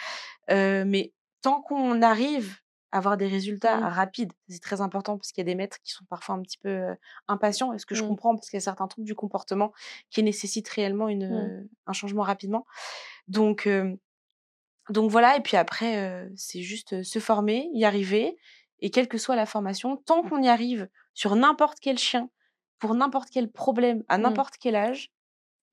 Mais 0.49 1.13
tant 1.43 1.63
qu'on 1.63 2.03
arrive 2.03 2.59
avoir 2.93 3.17
des 3.17 3.29
résultats 3.29 3.77
Mm. 3.81 3.85
rapides, 3.85 4.33
c'est 4.49 4.61
très 4.63 4.81
important 4.81 5.17
parce 5.17 5.31
qu'il 5.33 5.43
y 5.43 5.47
a 5.47 5.51
des 5.51 5.55
maîtres 5.55 5.79
qui 5.83 5.93
sont 5.93 6.05
parfois 6.07 6.35
un 6.35 6.43
petit 6.43 6.59
peu 6.59 6.69
euh, 6.69 6.95
impatients, 7.29 7.73
et 7.73 7.79
ce 7.79 7.87
que 7.87 7.95
je 7.95 8.03
Mm. 8.05 8.09
comprends? 8.09 8.35
Parce 8.35 8.49
qu'il 8.51 8.57
y 8.57 8.63
a 8.63 8.65
certains 8.65 8.89
troubles 8.89 9.07
du 9.07 9.15
comportement 9.15 9.73
qui 10.11 10.23
nécessitent 10.23 10.69
réellement 10.69 11.09
une, 11.09 11.29
Mm. 11.29 11.33
euh, 11.51 11.63
un 11.87 11.93
changement 11.93 12.23
rapidement. 12.23 12.67
Donc, 13.29 13.67
euh, 13.67 13.95
donc 14.89 15.11
voilà, 15.11 15.37
et 15.37 15.41
puis 15.41 15.57
après, 15.57 16.29
c'est 16.37 16.63
juste 16.63 17.03
se 17.05 17.19
former, 17.21 17.69
y 17.75 17.85
arriver, 17.85 18.37
et 18.81 18.91
quelle 18.91 19.07
que 19.09 19.19
soit 19.19 19.37
la 19.37 19.47
formation, 19.47 19.97
tant 19.97 20.23
qu'on 20.23 20.43
y 20.43 20.49
arrive 20.49 20.89
sur 21.15 21.37
n'importe 21.37 21.79
quel 21.81 21.97
chien, 21.99 22.29
pour 22.81 22.95
n'importe 22.95 23.29
quel 23.31 23.51
problème, 23.53 24.03
à 24.09 24.17
n'importe 24.19 24.55
quel 24.59 24.75
âge, 24.75 25.13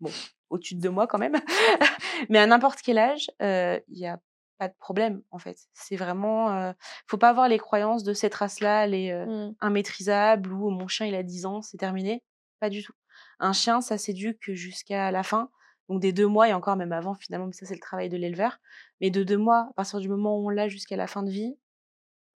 bon, 0.02 0.12
au-dessus 0.52 0.76
de 0.76 0.90
moi 0.90 1.08
quand 1.08 1.18
même, 1.18 1.36
mais 2.30 2.38
à 2.38 2.46
n'importe 2.46 2.82
quel 2.84 2.98
âge, 3.00 3.32
il 3.40 3.82
n'y 3.90 4.06
a 4.08 4.20
pas 4.58 4.68
de 4.68 4.74
problème 4.80 5.22
en 5.32 5.38
fait. 5.40 5.58
C'est 5.74 5.96
vraiment, 5.96 6.52
euh, 6.56 6.74
faut 7.08 7.18
pas 7.18 7.30
avoir 7.30 7.48
les 7.48 7.60
croyances 7.60 8.04
de 8.04 8.14
cette 8.14 8.34
race-là, 8.36 8.86
elle 8.86 8.94
est 8.94 9.12
euh, 9.14 9.26
Mm. 9.26 9.56
immaîtrisable 9.68 10.54
ou 10.54 10.70
mon 10.70 10.88
chien 10.88 11.06
il 11.06 11.16
a 11.16 11.24
10 11.24 11.46
ans, 11.46 11.62
c'est 11.62 11.78
terminé. 11.78 12.24
Pas 12.60 12.70
du 12.70 12.84
tout. 12.84 12.94
Un 13.40 13.54
chien, 13.54 13.82
ça 13.82 13.98
s'éduque 13.98 14.52
jusqu'à 14.54 15.12
la 15.12 15.24
fin, 15.24 15.50
donc 15.90 16.02
des 16.02 16.12
deux 16.12 16.28
mois 16.28 16.50
et 16.50 16.54
encore 16.54 16.76
même 16.76 16.92
avant 16.92 17.14
finalement, 17.16 17.46
mais 17.48 17.54
ça 17.54 17.66
c'est 17.66 17.76
le 17.76 17.80
travail 17.80 18.10
de 18.10 18.18
l'éleveur. 18.18 18.58
Mais 19.02 19.10
de 19.12 19.24
deux 19.24 19.38
mois, 19.38 19.68
à 19.70 19.74
partir 19.76 20.00
du 20.00 20.10
moment 20.10 20.38
où 20.40 20.48
on 20.48 20.50
l'a 20.50 20.68
jusqu'à 20.68 20.96
la 20.96 21.08
fin 21.08 21.22
de 21.24 21.30
vie, 21.30 21.56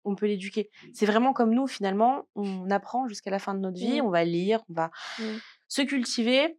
on 0.04 0.16
peut 0.16 0.26
l'éduquer. 0.26 0.72
C'est 0.94 1.06
vraiment 1.06 1.32
comme 1.34 1.54
nous 1.54 1.68
finalement, 1.68 2.28
on 2.36 2.70
apprend 2.72 3.08
jusqu'à 3.08 3.30
la 3.32 3.38
fin 3.40 3.54
de 3.54 3.60
notre 3.60 3.78
vie, 3.78 4.02
Mm. 4.02 4.06
on 4.06 4.10
va 4.10 4.24
lire, 4.24 4.64
on 4.70 4.74
va 4.74 4.92
Mm. 5.20 5.24
se 5.68 5.82
cultiver. 5.84 6.58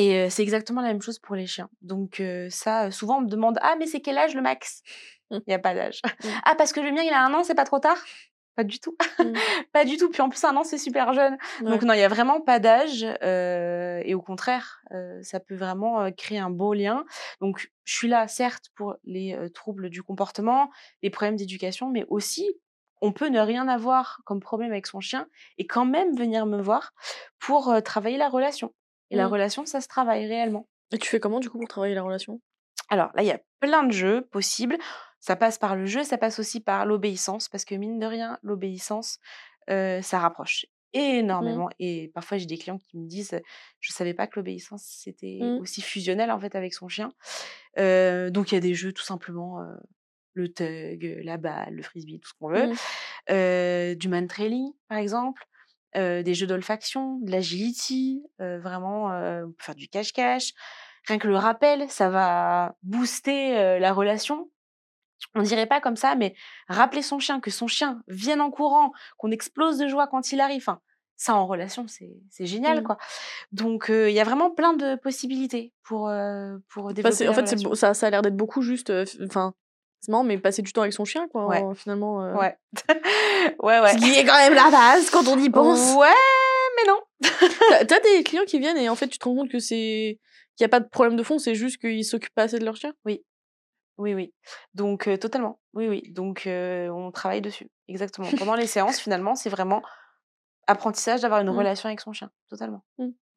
Et 0.00 0.30
c'est 0.30 0.42
exactement 0.42 0.80
la 0.80 0.88
même 0.88 1.02
chose 1.02 1.18
pour 1.18 1.34
les 1.34 1.46
chiens. 1.46 1.68
Donc 1.82 2.22
ça, 2.50 2.90
souvent 2.90 3.18
on 3.18 3.22
me 3.22 3.28
demande 3.28 3.58
ah 3.62 3.74
mais 3.78 3.86
c'est 3.86 4.00
quel 4.00 4.16
âge 4.16 4.34
le 4.34 4.42
max? 4.42 4.82
Mm. 5.30 5.36
Il 5.38 5.48
n'y 5.48 5.54
a 5.54 5.58
pas 5.58 5.74
d'âge. 5.74 6.00
Mm. 6.04 6.28
Ah 6.44 6.54
parce 6.56 6.72
que 6.72 6.80
le 6.80 6.92
mien 6.92 7.02
il 7.02 7.12
a 7.12 7.24
un 7.24 7.34
an, 7.34 7.42
c'est 7.42 7.56
pas 7.56 7.64
trop 7.64 7.80
tard? 7.80 7.98
Pas 8.58 8.64
du 8.64 8.80
tout. 8.80 8.96
Mmh. 9.20 9.34
pas 9.72 9.84
du 9.84 9.96
tout. 9.98 10.10
Puis 10.10 10.20
en 10.20 10.28
plus, 10.28 10.42
un 10.42 10.56
an, 10.56 10.64
c'est 10.64 10.78
super 10.78 11.14
jeune. 11.14 11.38
Donc 11.60 11.82
non, 11.82 11.94
il 11.94 12.00
y 12.00 12.02
a 12.02 12.08
vraiment 12.08 12.40
pas 12.40 12.58
d'âge. 12.58 13.06
euh, 13.22 14.02
et 14.04 14.14
au 14.14 14.20
contraire, 14.20 14.82
euh, 14.90 15.22
ça 15.22 15.38
peut 15.38 15.54
vraiment 15.54 16.00
euh, 16.00 16.10
créer 16.10 16.40
un 16.40 16.50
beau 16.50 16.74
lien. 16.74 17.04
Donc 17.40 17.70
je 17.84 17.94
suis 17.94 18.08
là, 18.08 18.26
certes, 18.26 18.70
pour 18.74 18.96
les 19.04 19.38
troubles 19.54 19.90
du 19.90 20.02
comportement, 20.02 20.70
les 21.04 21.10
problèmes 21.10 21.36
d'éducation, 21.36 21.88
mais 21.88 22.04
aussi 22.08 22.50
on 23.00 23.12
peut 23.12 23.28
ne 23.28 23.38
rien 23.38 23.68
avoir 23.68 24.22
comme 24.24 24.40
problème 24.40 24.72
avec 24.72 24.88
son 24.88 24.98
chien 24.98 25.28
et 25.56 25.68
quand 25.68 25.84
même 25.84 26.16
venir 26.16 26.44
me 26.44 26.60
voir 26.60 26.94
pour 27.38 27.72
travailler 27.84 28.16
la 28.16 28.28
relation. 28.28 28.74
Et 29.10 29.16
la 29.16 29.26
Mmh. 29.28 29.32
relation, 29.32 29.66
ça 29.66 29.80
se 29.80 29.88
travaille 29.88 30.26
réellement. 30.26 30.68
Et 30.92 30.98
tu 30.98 31.08
fais 31.08 31.20
comment 31.20 31.40
du 31.40 31.50
coup 31.50 31.58
pour 31.58 31.68
travailler 31.68 31.94
la 31.94 32.02
relation? 32.02 32.40
Alors 32.88 33.10
là, 33.14 33.22
il 33.22 33.26
y 33.26 33.30
a 33.32 33.40
plein 33.60 33.82
de 33.84 33.92
jeux 33.92 34.22
possibles. 34.30 34.76
Ça 35.20 35.34
passe 35.36 35.58
par 35.58 35.76
le 35.76 35.84
jeu, 35.86 36.04
ça 36.04 36.16
passe 36.16 36.38
aussi 36.38 36.60
par 36.60 36.86
l'obéissance, 36.86 37.48
parce 37.48 37.64
que 37.64 37.74
mine 37.74 37.98
de 37.98 38.06
rien, 38.06 38.38
l'obéissance, 38.42 39.18
euh, 39.68 40.00
ça 40.00 40.18
rapproche 40.20 40.64
énormément. 40.94 41.68
Et 41.78 42.10
parfois, 42.14 42.38
j'ai 42.38 42.46
des 42.46 42.56
clients 42.56 42.78
qui 42.78 42.96
me 42.96 43.06
disent, 43.06 43.38
je 43.80 43.92
savais 43.92 44.14
pas 44.14 44.26
que 44.26 44.38
l'obéissance, 44.38 44.84
c'était 44.84 45.38
Mmh. 45.42 45.58
aussi 45.60 45.82
fusionnel 45.82 46.30
en 46.30 46.38
fait 46.40 46.54
avec 46.54 46.72
son 46.72 46.88
chien. 46.88 47.12
Euh, 47.78 48.30
donc, 48.30 48.52
il 48.52 48.54
y 48.54 48.58
a 48.58 48.60
des 48.60 48.74
jeux 48.74 48.92
tout 48.92 49.02
simplement, 49.04 49.60
euh, 49.60 49.74
le 50.34 50.48
tug, 50.52 51.20
la 51.24 51.36
balle, 51.36 51.74
le 51.74 51.82
frisbee, 51.82 52.20
tout 52.20 52.28
ce 52.30 52.34
qu'on 52.38 52.48
veut. 52.48 52.68
Mmh. 53.28 53.94
Du 53.96 54.08
man 54.08 54.26
trailing, 54.28 54.72
par 54.88 54.98
exemple. 54.98 55.44
Euh, 55.96 56.22
des 56.22 56.34
jeux 56.34 56.46
d'olfaction, 56.46 57.18
de 57.22 57.30
l'agility, 57.30 58.22
euh, 58.40 58.58
vraiment 58.60 59.10
euh, 59.12 59.46
faire 59.58 59.74
du 59.74 59.88
cache-cache. 59.88 60.52
Rien 61.06 61.18
que 61.18 61.28
le 61.28 61.36
rappel, 61.36 61.88
ça 61.90 62.10
va 62.10 62.76
booster 62.82 63.78
la 63.78 63.92
relation. 63.92 64.50
On 65.34 65.42
dirait 65.42 65.66
pas 65.66 65.80
comme 65.80 65.96
ça, 65.96 66.14
mais 66.14 66.34
rappeler 66.68 67.02
son 67.02 67.18
chien, 67.18 67.40
que 67.40 67.50
son 67.50 67.66
chien 67.66 68.02
vienne 68.08 68.40
en 68.40 68.50
courant, 68.50 68.92
qu'on 69.16 69.30
explose 69.30 69.78
de 69.78 69.88
joie 69.88 70.06
quand 70.06 70.32
il 70.32 70.40
arrive. 70.40 70.60
Enfin, 70.62 70.80
ça 71.16 71.34
en 71.34 71.46
relation, 71.46 71.86
c'est 71.88 72.46
génial, 72.46 72.80
Mmh. 72.80 72.84
quoi. 72.84 72.98
Donc, 73.50 73.90
euh, 73.90 74.10
il 74.10 74.14
y 74.14 74.20
a 74.20 74.24
vraiment 74.24 74.50
plein 74.50 74.74
de 74.74 74.94
possibilités 74.96 75.72
pour, 75.82 76.08
euh, 76.08 76.58
pour 76.68 76.88
développer 76.92 77.02
Passer- 77.10 77.24
la 77.24 77.30
en 77.30 77.34
fait, 77.34 77.46
ça, 77.74 77.94
ça 77.94 78.06
a 78.06 78.10
l'air 78.10 78.22
d'être 78.22 78.36
beaucoup 78.36 78.62
juste. 78.62 78.90
euh, 78.90 79.04
Enfin, 79.26 79.54
c'est 80.00 80.10
marrant, 80.12 80.24
mais 80.24 80.38
passer 80.38 80.62
du 80.62 80.72
temps 80.72 80.82
avec 80.82 80.92
son 80.92 81.04
chien, 81.04 81.28
quoi, 81.28 81.46
Ouais. 81.46 81.60
en- 81.62 81.74
finalement. 81.74 82.22
euh. 82.24 82.34
Ouais. 82.34 82.56
ouais, 83.62 83.80
ouais. 83.80 83.92
Ce 83.92 83.98
qui 83.98 84.10
est 84.18 84.24
quand 84.24 84.36
même 84.36 84.54
la 84.54 84.70
base 84.70 85.10
quand 85.10 85.26
on 85.28 85.38
y 85.38 85.50
pense. 85.50 85.94
Ouais, 85.96 86.08
mais 86.76 86.90
non. 86.90 87.00
T'as- 87.86 88.00
des 88.00 88.22
clients 88.24 88.44
qui 88.46 88.58
viennent 88.58 88.76
et 88.78 88.88
en 88.88 88.94
fait, 88.94 89.08
tu 89.08 89.18
te 89.18 89.24
rends 89.28 89.34
compte 89.34 89.50
que 89.50 89.58
c'est. 89.58 90.18
qu'il 90.56 90.64
n'y 90.64 90.66
a 90.66 90.68
pas 90.68 90.80
de 90.80 90.88
problème 90.88 91.16
de 91.16 91.22
fond, 91.22 91.38
c'est 91.38 91.54
juste 91.54 91.80
qu'ils 91.80 92.04
s'occupent 92.04 92.34
pas 92.34 92.44
assez 92.44 92.58
de 92.58 92.64
leur 92.64 92.76
chien? 92.76 92.92
Oui, 93.04 94.14
oui. 94.14 94.32
Donc, 94.74 95.08
euh, 95.08 95.16
totalement. 95.16 95.58
Oui, 95.74 95.88
oui. 95.88 96.02
Donc, 96.12 96.46
euh, 96.46 96.88
on 96.90 97.10
travaille 97.10 97.40
dessus. 97.40 97.68
Exactement. 97.88 98.28
Pendant 98.38 98.54
les 98.54 98.68
séances, 98.68 99.00
finalement, 99.00 99.34
c'est 99.34 99.50
vraiment 99.50 99.82
apprentissage 100.68 101.22
d'avoir 101.22 101.40
une 101.40 101.50
Mm. 101.50 101.56
relation 101.58 101.88
avec 101.88 102.00
son 102.00 102.12
chien. 102.12 102.30
Totalement. 102.48 102.84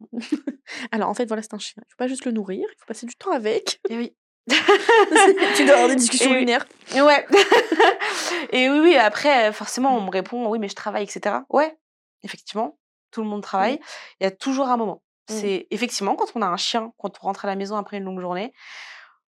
Alors 0.91 1.09
en 1.09 1.13
fait, 1.13 1.25
voilà, 1.25 1.41
c'est 1.41 1.53
un 1.53 1.59
chien. 1.59 1.81
Il 1.85 1.89
faut 1.91 1.97
pas 1.97 2.07
juste 2.07 2.25
le 2.25 2.31
nourrir, 2.31 2.59
il 2.69 2.75
faut 2.79 2.85
passer 2.85 3.05
du 3.05 3.15
temps 3.15 3.31
avec. 3.31 3.79
Et 3.89 3.97
oui. 3.97 4.15
tu 5.55 5.65
dois 5.65 5.75
avoir 5.75 5.89
des 5.89 5.95
discussions 5.95 6.33
Et 6.33 6.39
lunaires. 6.39 6.65
Ouais. 6.95 7.25
et 8.51 8.69
oui, 8.69 8.79
oui, 8.79 8.95
après, 8.95 9.51
forcément, 9.53 9.95
on 9.97 10.01
me 10.01 10.09
répond, 10.11 10.47
oui, 10.49 10.59
mais 10.59 10.67
je 10.69 10.75
travaille, 10.75 11.03
etc. 11.03 11.37
Ouais, 11.49 11.77
effectivement, 12.23 12.77
tout 13.11 13.21
le 13.21 13.27
monde 13.27 13.43
travaille. 13.43 13.79
Il 14.19 14.23
y 14.23 14.27
a 14.27 14.31
toujours 14.31 14.67
un 14.69 14.77
moment. 14.77 15.03
Mm. 15.29 15.33
C'est 15.33 15.67
effectivement 15.69 16.15
quand 16.15 16.31
on 16.35 16.41
a 16.41 16.47
un 16.47 16.57
chien, 16.57 16.91
quand 16.97 17.11
on 17.21 17.25
rentre 17.27 17.45
à 17.45 17.47
la 17.47 17.55
maison 17.55 17.75
après 17.77 17.97
une 17.97 18.03
longue 18.03 18.19
journée, 18.21 18.51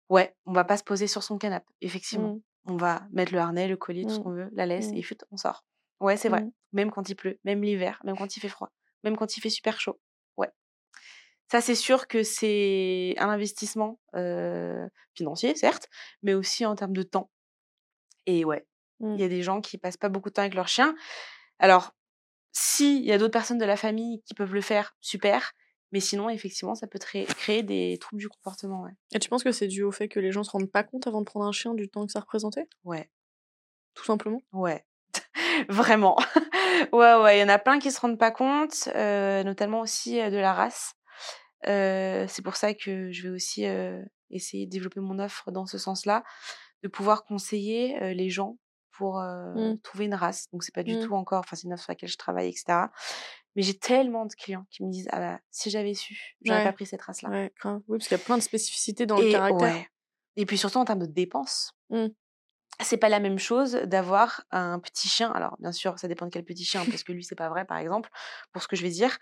ouais, 0.10 0.34
on 0.46 0.54
va 0.54 0.64
pas 0.64 0.78
se 0.78 0.84
poser 0.84 1.08
sur 1.08 1.24
son 1.24 1.38
canapé. 1.38 1.68
Effectivement, 1.82 2.36
Mm. 2.36 2.42
on 2.72 2.78
va 2.78 3.02
mettre 3.12 3.34
le 3.34 3.40
harnais, 3.40 3.68
le 3.68 3.76
collier, 3.78 4.04
tout 4.04 4.10
ce 4.16 4.20
Mm. 4.20 4.24
qu'on 4.24 4.32
veut, 4.32 4.50
la 4.54 4.66
laisse, 4.66 4.92
Mm. 4.92 4.96
et 4.98 5.02
chut, 5.02 5.24
on 5.32 5.38
sort. 5.38 5.66
Ouais, 6.00 6.18
c'est 6.18 6.30
vrai. 6.30 6.42
Mm. 6.42 6.52
Même 6.74 6.92
quand 6.92 7.08
il 7.10 7.16
pleut, 7.16 7.38
même 7.44 7.62
l'hiver, 7.64 8.00
même 8.06 8.18
quand 8.18 8.36
il 8.36 8.40
fait 8.40 8.50
froid, 8.50 8.70
même 9.04 9.18
quand 9.18 9.36
il 9.38 9.42
fait 9.42 9.50
super 9.50 9.80
chaud. 9.80 10.00
Ça, 11.52 11.62
c'est 11.62 11.76
sûr 11.76 12.08
que 12.08 12.24
c'est 12.24 13.16
un 13.18 13.30
investissement 13.30 14.00
euh, 14.16 14.88
financier, 15.16 15.56
certes, 15.56 15.90
mais 16.24 16.34
aussi 16.34 16.66
en 16.66 16.76
termes 16.76 16.96
de 16.96 17.04
temps. 17.04 17.30
Et 18.26 18.46
ouais, 18.46 18.66
Mm. 19.02 19.16
il 19.16 19.22
y 19.22 19.24
a 19.24 19.28
des 19.28 19.42
gens 19.42 19.62
qui 19.62 19.78
passent 19.78 19.98
pas 19.98 20.10
beaucoup 20.10 20.30
de 20.30 20.34
temps 20.34 20.44
avec 20.44 20.54
leur 20.54 20.68
chien. 20.68 20.96
Alors, 21.60 21.92
s'il 22.52 23.04
y 23.04 23.12
a 23.12 23.18
d'autres 23.18 23.32
personnes 23.34 23.58
de 23.58 23.66
la 23.66 23.78
famille 23.78 24.22
qui 24.26 24.34
peuvent 24.34 24.54
le 24.54 24.62
faire, 24.62 24.96
super. 25.02 25.54
Mais 25.92 26.00
sinon, 26.00 26.30
effectivement, 26.30 26.76
ça 26.76 26.88
peut 26.88 27.00
créer 27.00 27.64
des 27.64 27.98
troubles 28.00 28.22
du 28.22 28.30
comportement. 28.30 28.84
Ouais. 28.84 28.92
Et 29.14 29.20
tu 29.20 29.28
penses 29.28 29.44
que 29.44 29.52
c'est 29.52 29.68
dû 29.68 29.84
au 29.84 29.92
fait 29.92 30.08
que 30.08 30.20
les 30.20 30.32
gens 30.32 30.44
se 30.44 30.52
rendent 30.52 30.72
pas 30.72 30.84
compte 30.84 31.06
avant 31.08 31.20
de 31.20 31.26
prendre 31.26 31.46
un 31.46 31.52
chien 31.52 31.74
du 31.74 31.90
temps 31.90 32.06
que 32.06 32.12
ça 32.14 32.22
représentait? 32.22 32.68
Ouais. 32.86 33.10
Tout 33.94 34.06
simplement? 34.06 34.42
Ouais. 34.54 34.86
Vraiment. 35.70 36.18
ouais, 36.94 37.16
ouais. 37.16 37.38
Il 37.38 37.42
y 37.42 37.44
en 37.44 37.50
a 37.50 37.60
plein 37.60 37.80
qui 37.80 37.92
se 37.92 38.00
rendent 38.00 38.20
pas 38.20 38.32
compte, 38.32 38.88
euh, 38.96 39.44
notamment 39.44 39.82
aussi 39.82 40.16
de 40.16 40.38
la 40.38 40.54
race. 40.54 40.94
C'est 41.66 42.42
pour 42.44 42.56
ça 42.56 42.74
que 42.74 43.12
je 43.12 43.24
vais 43.24 43.30
aussi 43.30 43.66
essayer 44.30 44.66
de 44.66 44.72
développer 44.72 45.00
mon 45.00 45.20
offre 45.20 45.52
dans 45.52 45.66
ce 45.66 45.78
sens-là, 45.78 46.24
de 46.84 46.88
pouvoir 46.88 47.24
conseiller 47.26 48.14
les 48.14 48.30
gens 48.30 48.58
pour 48.92 49.20
euh, 49.20 49.54
Mm. 49.74 49.80
trouver 49.82 50.06
une 50.06 50.14
race. 50.16 50.48
Donc 50.52 50.64
c'est 50.64 50.74
pas 50.76 50.84
du 50.84 50.96
Mm. 50.96 51.00
tout 51.00 51.14
encore, 51.16 51.40
enfin 51.40 51.56
c'est 51.56 51.64
une 51.66 51.74
offre 51.74 51.84
sur 51.84 51.92
laquelle 51.92 52.10
je 52.10 52.18
travaille, 52.18 52.50
etc. 52.50 52.90
Mais 53.56 53.62
j'ai 53.64 53.78
tellement 53.78 54.26
de 54.26 54.34
clients 54.34 54.66
qui 54.70 54.84
me 54.84 54.92
disent 54.92 55.08
ah 55.12 55.20
bah 55.20 55.40
si 55.50 55.70
j'avais 55.70 55.94
su, 55.94 56.38
j'aurais 56.44 56.60
Ouais. 56.60 56.64
pas 56.66 56.74
pris 56.74 56.86
cette 56.86 57.02
race-là. 57.02 57.30
Ouais, 57.30 57.52
grave. 57.60 57.82
Oui, 57.88 57.98
parce 57.98 58.08
qu'il 58.08 58.18
y 58.18 58.22
a 58.22 58.24
plein 58.24 58.38
de 58.38 58.44
spécificités 58.44 59.06
dans 59.06 59.18
le 59.18 59.32
caractère. 59.32 59.76
ouais. 59.76 59.88
Et 60.38 60.46
puis 60.46 60.58
surtout 60.58 60.78
en 60.78 60.86
termes 60.86 61.00
de 61.00 61.06
dépenses. 61.06 61.72
Mm. 61.90 62.08
C'est 62.82 62.98
pas 62.98 63.10
la 63.10 63.20
même 63.20 63.38
chose 63.40 63.74
d'avoir 63.86 64.44
un 64.52 64.80
petit 64.80 65.08
chien. 65.10 65.32
Alors 65.32 65.56
bien 65.60 65.72
sûr, 65.72 66.00
ça 66.00 66.08
dépend 66.08 66.26
de 66.26 66.32
quel 66.32 66.44
petit 66.46 66.64
chien, 66.66 66.86
parce 66.86 67.04
que 67.04 67.12
lui 67.12 67.24
c'est 67.24 67.36
pas 67.36 67.50
vrai 67.50 67.66
par 67.66 67.78
exemple, 67.78 68.10
pour 68.54 68.62
ce 68.64 68.68
que 68.68 68.76
je 68.76 68.82
vais 68.84 68.90
dire. 68.90 69.18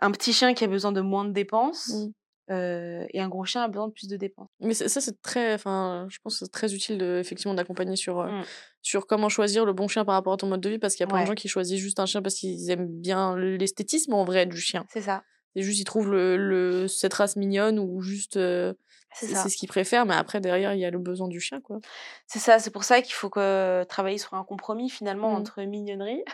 Un 0.00 0.10
petit 0.10 0.32
chien 0.32 0.54
qui 0.54 0.64
a 0.64 0.66
besoin 0.68 0.92
de 0.92 1.00
moins 1.00 1.24
de 1.24 1.32
dépenses 1.32 1.88
Mm. 1.92 2.12
euh, 2.50 3.06
et 3.10 3.20
un 3.20 3.28
gros 3.28 3.44
chien 3.44 3.62
a 3.62 3.68
besoin 3.68 3.88
de 3.88 3.92
plus 3.92 4.08
de 4.08 4.16
dépenses. 4.16 4.48
Mais 4.60 4.74
ça, 4.74 5.00
c'est 5.00 5.20
très. 5.22 5.54
Enfin, 5.54 6.06
je 6.10 6.18
pense 6.22 6.38
que 6.38 6.44
c'est 6.44 6.50
très 6.50 6.74
utile 6.74 6.98
de, 6.98 7.18
effectivement 7.20 7.54
d'accompagner 7.54 7.96
sur, 7.96 8.20
euh, 8.20 8.26
Mm. 8.28 8.42
sur 8.82 9.06
comment 9.06 9.28
choisir 9.28 9.64
le 9.64 9.72
bon 9.72 9.86
chien 9.88 10.04
par 10.04 10.14
rapport 10.14 10.32
à 10.32 10.36
ton 10.36 10.48
mode 10.48 10.60
de 10.60 10.68
vie, 10.70 10.78
parce 10.78 10.94
qu'il 10.94 11.04
y 11.04 11.04
a 11.04 11.06
plein 11.06 11.18
Ouais. 11.18 11.22
de 11.24 11.28
gens 11.28 11.34
qui 11.34 11.48
choisissent 11.48 11.80
juste 11.80 12.00
un 12.00 12.06
chien 12.06 12.20
parce 12.20 12.34
qu'ils 12.34 12.68
aiment 12.70 12.88
bien 12.88 13.36
l'esthétisme 13.36 14.12
en 14.14 14.24
vrai 14.24 14.44
du 14.46 14.60
chien. 14.60 14.84
C'est 14.92 15.02
ça. 15.02 15.22
C'est 15.54 15.62
juste 15.62 15.80
ils 15.80 15.84
trouvent 15.84 16.10
le, 16.10 16.36
le, 16.36 16.88
cette 16.88 17.14
race 17.14 17.36
mignonne 17.36 17.78
ou 17.78 18.00
juste 18.00 18.36
euh, 18.36 18.72
C'est 19.14 19.34
ce 19.48 19.56
qu'ils 19.56 19.68
préfèrent, 19.68 20.06
mais 20.06 20.14
après 20.14 20.40
derrière 20.40 20.72
il 20.74 20.80
y 20.80 20.84
a 20.86 20.90
le 20.90 20.98
besoin 20.98 21.28
du 21.28 21.40
chien 21.40 21.60
quoi. 21.60 21.78
C'est 22.26 22.38
ça. 22.38 22.58
C'est 22.58 22.70
pour 22.70 22.84
ça 22.84 23.02
qu'il 23.02 23.12
faut 23.14 23.28
que 23.30 23.84
travailler 23.84 24.18
sur 24.18 24.34
un 24.34 24.44
compromis 24.44 24.88
finalement 24.88 25.30
Mm. 25.32 25.36
entre 25.36 25.62
mignonnerie 25.62 26.24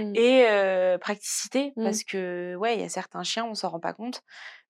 Mm. 0.00 0.12
et 0.16 0.46
euh, 0.50 0.98
praticité, 0.98 1.72
Mm. 1.76 1.84
parce 1.84 2.02
que 2.02 2.56
ouais, 2.56 2.74
il 2.74 2.80
y 2.80 2.84
a 2.84 2.88
certains 2.88 3.22
chiens, 3.22 3.44
on 3.44 3.54
s'en 3.54 3.68
rend 3.70 3.78
pas 3.80 3.92
compte, 3.92 4.22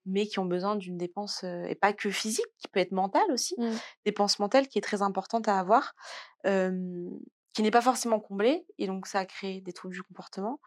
mais 0.04 0.26
qui 0.26 0.38
ont 0.38 0.44
besoin 0.44 0.76
d'une 0.76 0.98
dépense 0.98 1.40
euh, 1.44 1.64
et 1.64 1.74
pas 1.74 1.94
que 1.94 2.10
physique, 2.10 2.44
qui 2.58 2.68
peut 2.68 2.80
être 2.80 2.92
mentale 2.92 3.30
aussi. 3.32 3.54
Dépense 4.04 4.38
mentale 4.38 4.68
qui 4.68 4.76
est 4.78 4.82
très 4.82 5.00
importante 5.00 5.48
à 5.48 5.58
avoir, 5.58 5.94
qui 6.44 7.62
n'est 7.62 7.70
pas 7.70 7.80
forcément 7.80 8.20
comblée, 8.20 8.66
et 8.78 8.86
donc 8.86 9.06
ça 9.06 9.20
a 9.20 9.24
créé 9.24 9.62
des 9.62 9.72
troubles 9.72 9.94
du 9.94 10.02
comportement. 10.02 10.60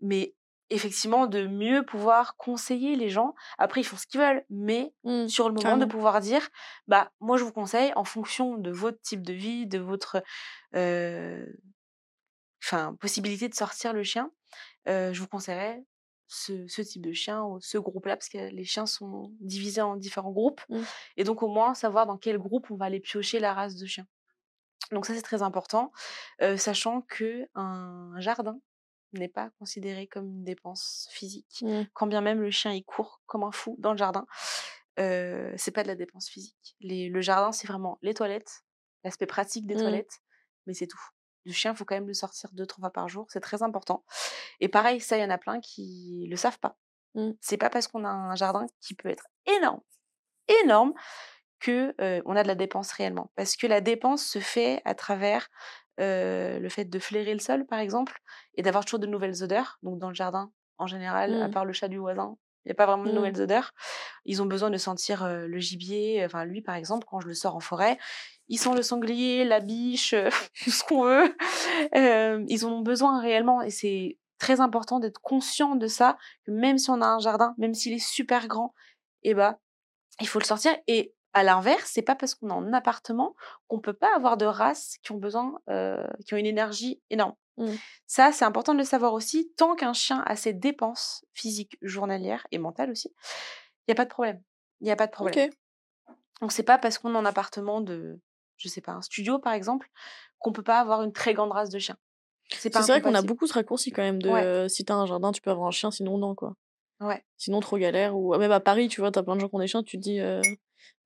Mais 0.00 0.34
effectivement, 0.70 1.26
de 1.26 1.46
mieux 1.46 1.84
pouvoir 1.84 2.36
conseiller 2.36 2.96
les 2.96 3.10
gens. 3.10 3.34
Après, 3.58 3.80
ils 3.82 3.84
font 3.84 3.96
ce 3.96 4.06
qu'ils 4.06 4.20
veulent, 4.20 4.44
mais 4.50 4.92
Mm. 5.04 5.28
sur 5.28 5.48
le 5.48 5.54
moment 5.54 5.76
de 5.76 5.84
pouvoir 5.84 6.20
dire, 6.20 6.48
bah 6.88 7.10
moi 7.20 7.36
je 7.36 7.44
vous 7.44 7.52
conseille 7.52 7.92
en 7.96 8.04
fonction 8.04 8.56
de 8.56 8.70
votre 8.70 9.00
type 9.02 9.22
de 9.22 9.32
vie, 9.34 9.66
de 9.66 9.78
votre 9.78 10.22
euh, 10.74 11.44
enfin 12.62 12.94
possibilité 13.00 13.48
de 13.48 13.54
sortir 13.54 13.92
le 13.92 14.02
chien, 14.02 14.30
euh, 14.88 15.12
je 15.12 15.20
vous 15.20 15.28
conseillerais 15.28 15.84
ce, 16.28 16.66
ce 16.66 16.80
type 16.82 17.02
de 17.02 17.12
chien 17.12 17.42
ou 17.44 17.60
ce 17.60 17.76
groupe-là, 17.78 18.16
parce 18.16 18.30
que 18.30 18.38
les 18.50 18.64
chiens 18.64 18.86
sont 18.86 19.30
divisés 19.40 19.82
en 19.82 19.96
différents 19.96 20.32
groupes, 20.32 20.62
Mm. 20.70 20.80
et 21.18 21.24
donc 21.24 21.42
au 21.42 21.48
moins 21.48 21.74
savoir 21.74 22.06
dans 22.06 22.16
quel 22.16 22.38
groupe 22.38 22.70
on 22.70 22.76
va 22.76 22.86
aller 22.86 23.00
piocher 23.00 23.38
la 23.38 23.52
race 23.52 23.76
de 23.76 23.86
chien. 23.86 24.06
Donc 24.92 25.06
ça 25.06 25.14
c'est 25.14 25.22
très 25.22 25.42
important, 25.42 25.92
euh, 26.42 26.56
sachant 26.56 27.02
que 27.02 27.46
un 27.54 28.12
jardin 28.18 28.58
n'est 29.18 29.28
pas 29.28 29.50
considéré 29.58 30.06
comme 30.06 30.26
une 30.26 30.44
dépense 30.44 31.08
physique, 31.10 31.62
Mm. 31.62 31.82
quand 31.92 32.06
bien 32.06 32.20
même 32.20 32.40
le 32.40 32.50
chien 32.50 32.72
il 32.72 32.84
court 32.84 33.20
comme 33.26 33.42
un 33.44 33.52
fou 33.52 33.76
dans 33.78 33.92
le 33.92 33.98
jardin. 33.98 34.26
Euh, 35.00 35.52
c'est 35.56 35.72
pas 35.72 35.82
de 35.82 35.88
la 35.88 35.96
dépense 35.96 36.28
physique. 36.28 36.76
Les- 36.80 37.08
le 37.08 37.20
jardin 37.20 37.50
c'est 37.52 37.66
vraiment 37.66 37.98
les 38.02 38.14
toilettes, 38.14 38.62
l'aspect 39.02 39.26
pratique 39.26 39.66
des 39.66 39.74
Mm. 39.74 39.78
toilettes, 39.80 40.20
mais 40.66 40.74
c'est 40.74 40.86
tout. 40.86 41.00
Le 41.46 41.52
chien, 41.52 41.72
il 41.72 41.76
faut 41.76 41.84
quand 41.84 41.94
même 41.96 42.06
le 42.06 42.14
sortir 42.14 42.48
deux, 42.52 42.64
trois 42.66 42.80
fois 42.82 42.90
par 42.92 43.08
jour, 43.08 43.26
c'est 43.28 43.40
très 43.40 43.62
important. 43.62 44.04
Et 44.60 44.68
pareil, 44.68 44.98
ça, 45.00 45.18
il 45.18 45.20
y 45.20 45.24
en 45.24 45.28
a 45.30 45.36
plein 45.36 45.60
qui 45.60 46.26
le 46.30 46.36
savent 46.36 46.58
pas. 46.58 46.78
Mm. 47.14 47.32
C'est 47.40 47.58
pas 47.58 47.68
parce 47.70 47.86
qu'on 47.86 48.04
a 48.04 48.08
un 48.08 48.34
jardin 48.34 48.66
qui 48.80 48.94
peut 48.94 49.10
être 49.10 49.26
énorme, 49.46 49.80
énorme, 50.62 50.94
que 51.60 51.94
euh, 52.00 52.22
on 52.26 52.34
a 52.36 52.42
de 52.42 52.48
la 52.48 52.54
dépense 52.54 52.92
réellement. 52.92 53.30
Parce 53.36 53.56
que 53.56 53.66
la 53.66 53.80
dépense 53.80 54.24
se 54.24 54.38
fait 54.38 54.80
à 54.84 54.94
travers 54.94 55.48
euh, 56.00 56.58
le 56.58 56.68
fait 56.68 56.84
de 56.86 56.98
flairer 56.98 57.32
le 57.34 57.40
sol, 57.40 57.66
par 57.66 57.78
exemple, 57.78 58.18
et 58.56 58.62
d'avoir 58.62 58.84
toujours 58.84 59.00
de 59.00 59.06
nouvelles 59.06 59.42
odeurs. 59.42 59.78
Donc 59.82 59.98
dans 59.98 60.08
le 60.08 60.14
jardin, 60.14 60.50
en 60.78 60.86
général, 60.86 61.34
à 61.42 61.48
Mm. 61.48 61.50
part 61.52 61.64
le 61.64 61.72
chat 61.72 61.88
du 61.88 61.98
voisin, 61.98 62.36
il 62.64 62.68
n'y 62.68 62.72
a 62.72 62.74
pas 62.74 62.86
vraiment 62.86 63.04
de 63.04 63.10
Mm. 63.10 63.14
nouvelles 63.14 63.40
odeurs. 63.42 63.72
Ils 64.24 64.42
ont 64.42 64.46
besoin 64.46 64.70
de 64.70 64.76
sentir 64.78 65.22
euh, 65.24 65.46
le 65.46 65.58
gibier. 65.58 66.24
Enfin, 66.24 66.44
lui, 66.44 66.62
par 66.62 66.74
exemple, 66.74 67.06
quand 67.10 67.20
je 67.20 67.28
le 67.28 67.34
sors 67.34 67.54
en 67.56 67.60
forêt, 67.60 67.98
ils 68.48 68.58
sont 68.58 68.74
le 68.74 68.82
sanglier, 68.82 69.44
la 69.44 69.60
biche, 69.60 70.14
tout 70.64 70.70
ce 70.70 70.82
qu'on 70.84 71.04
veut. 71.04 71.36
Euh, 71.96 72.44
ils 72.48 72.64
en 72.66 72.72
ont 72.72 72.80
besoin 72.82 73.20
réellement 73.20 73.62
et 73.62 73.70
c'est 73.70 74.18
très 74.38 74.60
important 74.60 74.98
d'être 75.00 75.20
conscient 75.20 75.76
de 75.76 75.86
ça, 75.86 76.18
que 76.44 76.50
même 76.50 76.76
si 76.76 76.90
on 76.90 77.00
a 77.00 77.06
un 77.06 77.18
jardin, 77.20 77.54
même 77.56 77.72
s'il 77.74 77.92
est 77.94 77.98
super 78.04 78.46
grand, 78.48 78.74
eh 79.22 79.32
ben, 79.34 79.56
il 80.20 80.28
faut 80.28 80.38
le 80.38 80.44
sortir. 80.44 80.72
Et 80.86 81.13
à 81.34 81.42
l'inverse, 81.42 81.90
c'est 81.92 82.02
pas 82.02 82.14
parce 82.14 82.34
qu'on 82.34 82.48
est 82.48 82.52
en 82.52 82.72
appartement 82.72 83.34
qu'on 83.68 83.80
peut 83.80 83.92
pas 83.92 84.14
avoir 84.14 84.36
de 84.36 84.46
races 84.46 84.96
qui 85.02 85.12
ont 85.12 85.18
besoin, 85.18 85.58
euh, 85.68 86.06
qui 86.26 86.34
ont 86.34 86.36
une 86.36 86.46
énergie 86.46 87.02
énorme. 87.10 87.34
Mmh. 87.56 87.66
Ça, 88.06 88.32
c'est 88.32 88.44
important 88.44 88.72
de 88.72 88.78
le 88.78 88.84
savoir 88.84 89.12
aussi. 89.12 89.52
Tant 89.56 89.74
qu'un 89.74 89.92
chien 89.92 90.22
a 90.26 90.36
ses 90.36 90.52
dépenses 90.52 91.24
physiques, 91.32 91.76
journalières 91.82 92.46
et 92.52 92.58
mentales 92.58 92.90
aussi, 92.90 93.12
il 93.86 93.90
n'y 93.90 93.92
a 93.92 93.96
pas 93.96 94.04
de 94.04 94.10
problème. 94.10 94.42
Il 94.80 94.84
n'y 94.84 94.90
a 94.90 94.96
pas 94.96 95.06
de 95.06 95.12
problème. 95.12 95.50
Ok. 95.50 96.14
Donc 96.40 96.52
c'est 96.52 96.62
pas 96.62 96.78
parce 96.78 96.98
qu'on 96.98 97.14
est 97.14 97.18
en 97.18 97.24
appartement 97.24 97.80
de, 97.80 98.20
je 98.56 98.68
sais 98.68 98.80
pas, 98.80 98.92
un 98.92 99.02
studio 99.02 99.38
par 99.38 99.52
exemple, 99.52 99.88
qu'on 100.38 100.52
peut 100.52 100.62
pas 100.62 100.80
avoir 100.80 101.02
une 101.02 101.12
très 101.12 101.34
grande 101.34 101.52
race 101.52 101.70
de 101.70 101.78
chien. 101.78 101.96
C'est 102.50 102.72
vrai 102.74 103.00
qu'on 103.00 103.14
a 103.14 103.22
beaucoup 103.22 103.46
ce 103.46 103.54
raccourci 103.54 103.90
quand 103.90 104.02
même 104.02 104.20
de 104.20 104.28
Ouais. 104.28 104.44
euh, 104.44 104.68
si 104.68 104.84
t'as 104.84 104.94
un 104.94 105.06
jardin, 105.06 105.32
tu 105.32 105.40
peux 105.40 105.50
avoir 105.50 105.66
un 105.66 105.70
chien, 105.70 105.90
sinon 105.90 106.18
non, 106.18 106.34
quoi. 106.34 106.54
Ouais. 107.00 107.24
Sinon, 107.36 107.60
trop 107.60 107.78
galère. 107.78 108.16
Ou 108.16 108.36
même 108.36 108.52
à 108.52 108.60
Paris, 108.60 108.88
tu 108.88 109.00
vois, 109.00 109.10
t'as 109.10 109.22
plein 109.22 109.34
de 109.36 109.40
gens 109.40 109.48
qui 109.48 109.54
ont 109.54 109.60
des 109.60 109.66
chiens, 109.66 109.82
tu 109.82 109.96
te 109.96 110.02
dis 110.02 110.20
euh, 110.20 110.42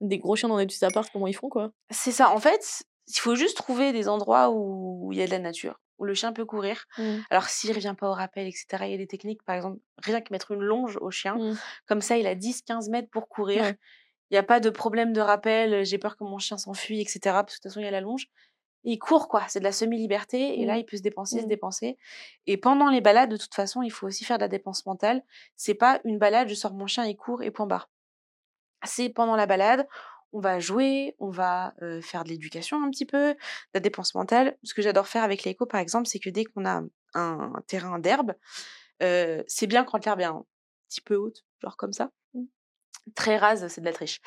des 0.00 0.18
gros 0.18 0.36
chiens 0.36 0.48
dans 0.48 0.58
des 0.58 0.66
petits 0.66 0.84
apparts, 0.84 1.10
comment 1.12 1.26
ils 1.26 1.34
font, 1.36 1.48
quoi? 1.48 1.72
C'est 1.90 2.12
ça. 2.12 2.30
En 2.30 2.38
fait, 2.38 2.84
il 3.08 3.18
faut 3.18 3.34
juste 3.34 3.56
trouver 3.56 3.92
des 3.92 4.08
endroits 4.08 4.50
où 4.50 5.10
il 5.12 5.18
y 5.18 5.22
a 5.22 5.26
de 5.26 5.30
la 5.30 5.38
nature, 5.38 5.80
où 5.98 6.04
le 6.04 6.14
chien 6.14 6.32
peut 6.32 6.44
courir. 6.44 6.84
Mmh. 6.98 7.16
Alors 7.30 7.44
s'il 7.44 7.72
revient 7.72 7.94
pas 7.98 8.08
au 8.08 8.12
rappel, 8.12 8.46
etc., 8.46 8.66
il 8.82 8.90
y 8.90 8.94
a 8.94 8.98
des 8.98 9.06
techniques, 9.06 9.42
par 9.44 9.56
exemple, 9.56 9.80
rien 9.98 10.20
que 10.20 10.32
mettre 10.32 10.52
une 10.52 10.60
longe 10.60 10.98
au 11.00 11.10
chien, 11.10 11.36
Mmh. 11.36 11.58
comme 11.86 12.00
ça 12.00 12.16
il 12.18 12.26
a 12.26 12.34
10-15 12.34 12.90
mètres 12.90 13.08
pour 13.10 13.28
courir. 13.28 13.62
Ouais. 13.62 13.78
Il 14.30 14.34
n'y 14.34 14.38
a 14.38 14.42
pas 14.42 14.60
de 14.60 14.68
problème 14.68 15.14
de 15.14 15.22
rappel, 15.22 15.86
j'ai 15.86 15.96
peur 15.96 16.18
que 16.18 16.24
mon 16.24 16.38
chien 16.38 16.58
s'enfuit, 16.58 17.00
etc., 17.00 17.18
parce 17.24 17.44
que 17.44 17.50
de 17.52 17.54
toute 17.54 17.62
façon 17.70 17.80
il 17.80 17.84
y 17.84 17.88
a 17.88 17.90
la 17.90 18.02
longe. 18.02 18.26
Il 18.84 18.98
court, 18.98 19.28
quoi. 19.28 19.42
C'est 19.48 19.58
de 19.58 19.64
la 19.64 19.72
semi-liberté, 19.72 20.60
et 20.60 20.64
là 20.66 20.74
Mmh. 20.76 20.78
il 20.80 20.84
peut 20.84 20.96
se 20.98 21.02
dépenser, 21.02 21.40
se 21.40 21.46
dépenser. 21.46 21.96
Et 22.46 22.58
pendant 22.58 22.90
les 22.90 23.00
balades, 23.00 23.30
de 23.30 23.36
toute 23.36 23.54
façon, 23.54 23.82
il 23.82 23.90
faut 23.90 24.06
aussi 24.06 24.24
faire 24.24 24.36
de 24.38 24.42
la 24.42 24.48
dépense 24.48 24.86
mentale. 24.86 25.22
C'est 25.56 25.74
pas 25.74 26.00
une 26.04 26.18
balade, 26.18 26.48
je 26.48 26.54
sors 26.54 26.74
mon 26.74 26.86
chien, 26.86 27.04
il 27.06 27.16
court, 27.16 27.42
et 27.42 27.50
point 27.50 27.66
barre. 27.66 27.88
C'est 28.84 29.08
pendant 29.08 29.36
la 29.36 29.46
balade, 29.46 29.86
on 30.32 30.40
va 30.40 30.60
jouer, 30.60 31.14
on 31.18 31.30
va 31.30 31.74
euh, 31.82 32.00
faire 32.00 32.24
de 32.24 32.28
l'éducation 32.28 32.82
un 32.82 32.90
petit 32.90 33.06
peu, 33.06 33.32
de 33.32 33.36
la 33.74 33.80
dépense 33.80 34.14
mentale. 34.14 34.56
Ce 34.62 34.74
que 34.74 34.82
j'adore 34.82 35.08
faire 35.08 35.22
avec 35.22 35.44
l'écho, 35.44 35.66
par 35.66 35.80
exemple, 35.80 36.06
c'est 36.06 36.18
que 36.18 36.30
dès 36.30 36.44
qu'on 36.44 36.66
a 36.66 36.80
un, 36.80 36.90
un 37.14 37.62
terrain 37.66 37.98
d'herbe, 37.98 38.34
euh, 39.02 39.42
c'est 39.46 39.66
bien 39.66 39.84
quand 39.84 40.04
l'herbe 40.04 40.20
est 40.20 40.24
un 40.24 40.44
petit 40.88 41.00
peu 41.00 41.16
haute, 41.16 41.44
genre 41.62 41.76
comme 41.76 41.92
ça. 41.92 42.10
Mmh. 42.34 42.44
Très 43.14 43.36
rase, 43.38 43.66
c'est 43.68 43.80
de 43.80 43.86
la 43.86 43.92
triche. 43.92 44.20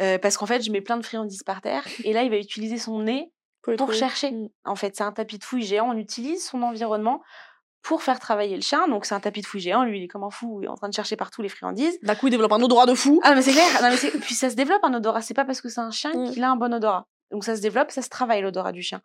Euh, 0.00 0.18
parce 0.18 0.36
qu'en 0.36 0.46
fait, 0.46 0.62
je 0.62 0.70
mets 0.70 0.80
plein 0.80 0.96
de 0.96 1.04
friandises 1.04 1.42
par 1.42 1.60
terre, 1.60 1.84
et 2.04 2.12
là, 2.12 2.22
il 2.22 2.30
va 2.30 2.36
utiliser 2.38 2.78
son 2.78 3.02
nez 3.02 3.32
pour 3.62 3.74
trouver. 3.76 3.96
chercher. 3.96 4.30
Mmh. 4.30 4.48
En 4.64 4.76
fait, 4.76 4.96
c'est 4.96 5.04
un 5.04 5.12
tapis 5.12 5.38
de 5.38 5.44
fouille 5.44 5.62
géant. 5.62 5.90
On 5.90 5.96
utilise 5.96 6.44
son 6.46 6.62
environnement 6.62 7.22
pour 7.82 8.02
faire 8.02 8.18
travailler 8.20 8.54
le 8.56 8.62
chien. 8.62 8.86
Donc, 8.88 9.04
c'est 9.04 9.14
un 9.14 9.20
tapis 9.20 9.40
de 9.40 9.46
fouille 9.46 9.60
géant. 9.60 9.84
Lui, 9.84 9.98
il 10.00 10.04
est 10.04 10.08
comme 10.08 10.24
un 10.24 10.30
fou, 10.30 10.60
il 10.62 10.66
est 10.66 10.68
en 10.68 10.74
train 10.76 10.88
de 10.88 10.94
chercher 10.94 11.16
partout 11.16 11.42
les 11.42 11.48
friandises. 11.48 11.98
D'un 12.02 12.14
coup, 12.14 12.28
il 12.28 12.30
développe 12.30 12.52
un 12.52 12.62
odorat 12.62 12.86
de 12.86 12.94
fou. 12.94 13.20
Ah, 13.24 13.34
mais 13.34 13.42
c'est 13.42 13.52
clair. 13.52 13.66
Non, 13.82 13.90
mais 13.90 14.10
Puis 14.20 14.34
ça 14.34 14.50
se 14.50 14.54
développe 14.54 14.84
un 14.84 14.94
odorat. 14.94 15.20
C'est 15.22 15.34
pas 15.34 15.44
parce 15.44 15.60
que 15.60 15.68
c'est 15.68 15.80
un 15.80 15.90
chien 15.90 16.12
Mm. 16.14 16.30
qu'il 16.32 16.44
a 16.44 16.50
un 16.50 16.56
bon 16.56 16.72
odorat. 16.72 17.06
Donc 17.30 17.44
ça 17.44 17.56
se 17.56 17.62
développe, 17.62 17.90
ça 17.90 18.02
se 18.02 18.08
travaille 18.10 18.42
l'odorat 18.42 18.72
du 18.72 18.82
chien. 18.82 19.00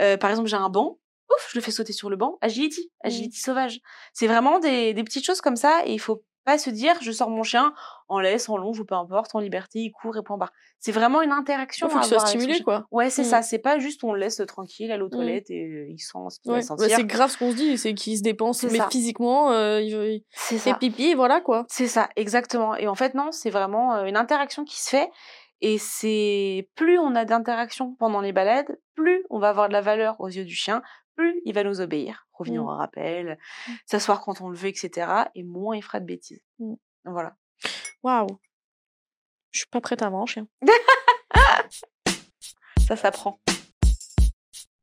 Euh, 0.00 0.16
par 0.16 0.30
exemple, 0.30 0.48
j'ai 0.48 0.56
un 0.56 0.68
banc. 0.68 0.98
Ouf, 1.30 1.48
je 1.52 1.58
le 1.58 1.62
fais 1.62 1.70
sauter 1.72 1.92
sur 1.92 2.08
le 2.10 2.16
banc. 2.16 2.38
Agility, 2.40 2.92
agility 3.02 3.40
sauvage. 3.40 3.80
C'est 4.12 4.26
vraiment 4.26 4.58
des, 4.60 4.94
des 4.94 5.02
petites 5.04 5.24
choses 5.26 5.40
comme 5.40 5.56
ça. 5.56 5.80
Et 5.86 5.92
il 5.92 5.98
faut 5.98 6.22
pas 6.44 6.58
se 6.58 6.70
dire, 6.70 6.94
je 7.00 7.10
sors 7.10 7.30
mon 7.30 7.42
chien 7.42 7.72
en 8.08 8.20
laisse, 8.20 8.48
en 8.48 8.56
longe 8.58 8.78
ou 8.80 8.84
peu 8.84 8.94
importe, 8.94 9.34
en 9.34 9.40
liberté, 9.40 9.78
il 9.80 9.90
court 9.92 10.16
et 10.16 10.22
point 10.22 10.36
barre. 10.36 10.52
C'est 10.78 10.92
vraiment 10.92 11.22
une 11.22 11.32
interaction. 11.32 11.88
Il 11.88 11.90
faut 11.92 11.98
à 11.98 12.00
qu'il 12.02 12.08
soit 12.10 12.26
stimulé, 12.26 12.60
quoi. 12.62 12.86
Ouais, 12.90 13.08
c'est 13.10 13.22
Mm. 13.22 13.26
ça. 13.26 13.42
C'est 13.42 13.58
pas 13.58 13.78
juste 13.78 14.04
on 14.04 14.12
le 14.12 14.20
laisse 14.20 14.42
tranquille, 14.46 14.92
aller 14.92 15.02
aux 15.02 15.06
Mm. 15.06 15.10
toilettes 15.10 15.50
et 15.50 15.64
euh, 15.64 15.86
il 15.88 15.98
sent 15.98 16.18
ce 16.28 16.40
qu'il 16.40 16.52
Ouais. 16.52 16.60
va 16.60 16.76
Bah, 16.76 16.84
c'est 16.88 17.04
grave 17.04 17.30
ce 17.30 17.38
qu'on 17.38 17.50
se 17.50 17.56
dit, 17.56 17.78
c'est 17.78 17.94
qu'il 17.94 18.16
se 18.18 18.22
dépense, 18.22 18.62
mais 18.64 18.78
ça. 18.78 18.88
physiquement, 18.90 19.52
euh, 19.52 19.80
il, 19.80 20.22
fait 20.58 20.74
pipi, 20.78 21.04
et 21.06 21.14
voilà, 21.14 21.40
quoi. 21.40 21.64
C'est 21.68 21.88
ça, 21.88 22.08
exactement. 22.16 22.74
Et 22.76 22.86
en 22.88 22.94
fait, 22.94 23.14
non, 23.14 23.32
c'est 23.32 23.50
vraiment 23.50 23.94
euh, 23.94 24.04
une 24.04 24.16
interaction 24.16 24.64
qui 24.64 24.80
se 24.82 24.90
fait. 24.90 25.10
Et 25.60 25.78
c'est 25.78 26.68
plus 26.74 26.98
on 26.98 27.14
a 27.14 27.24
d'interactions 27.24 27.94
pendant 27.98 28.20
les 28.20 28.32
balades, 28.32 28.78
plus 28.94 29.24
on 29.30 29.38
va 29.38 29.48
avoir 29.48 29.68
de 29.68 29.72
la 29.72 29.80
valeur 29.80 30.20
aux 30.20 30.28
yeux 30.28 30.44
du 30.44 30.54
chien, 30.54 30.82
plus 31.16 31.40
il 31.46 31.54
va 31.54 31.62
nous 31.64 31.80
obéir, 31.80 32.26
revenir 32.34 32.62
Mm. 32.62 32.66
au 32.66 32.70
rappel, 32.76 33.38
s'asseoir 33.86 34.20
quand 34.20 34.42
on 34.42 34.48
le 34.50 34.56
veut, 34.56 34.68
etc. 34.68 35.06
Et 35.34 35.42
moins 35.42 35.74
il 35.76 35.82
fera 35.82 36.00
de 36.00 36.04
bêtises. 36.06 36.42
Voilà. 37.06 37.34
Waouh. 38.04 38.38
Je 39.50 39.60
suis 39.60 39.68
pas 39.70 39.80
prête 39.80 40.02
à 40.02 40.08
avoir 40.08 40.22
un 40.22 40.26
chien. 40.26 40.46
Ça 42.86 42.96
s'apprend. 42.96 43.40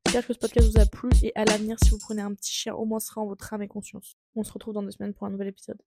J'espère 0.05 0.25
que 0.25 0.34
ce 0.34 0.39
podcast 0.39 0.71
vous 0.71 0.81
a 0.81 0.88
plu 0.88 1.10
et 1.21 1.31
à 1.36 1.45
l'avenir, 1.45 1.77
si 1.84 1.91
vous 1.91 1.99
prenez 1.99 2.23
un 2.23 2.34
petit 2.34 2.51
chien, 2.51 2.73
au 2.73 2.84
moins 2.84 2.99
ce 2.99 3.10
sera 3.10 3.21
en 3.21 3.27
votre 3.27 3.53
âme 3.53 3.62
et 3.62 3.67
conscience. 3.67 4.17
On 4.36 4.43
se 4.43 4.51
retrouve 4.51 4.73
dans 4.73 4.81
deux 4.81 4.89
semaines 4.89 5.13
pour 5.13 5.27
un 5.27 5.29
nouvel 5.29 5.49
épisode. 5.49 5.77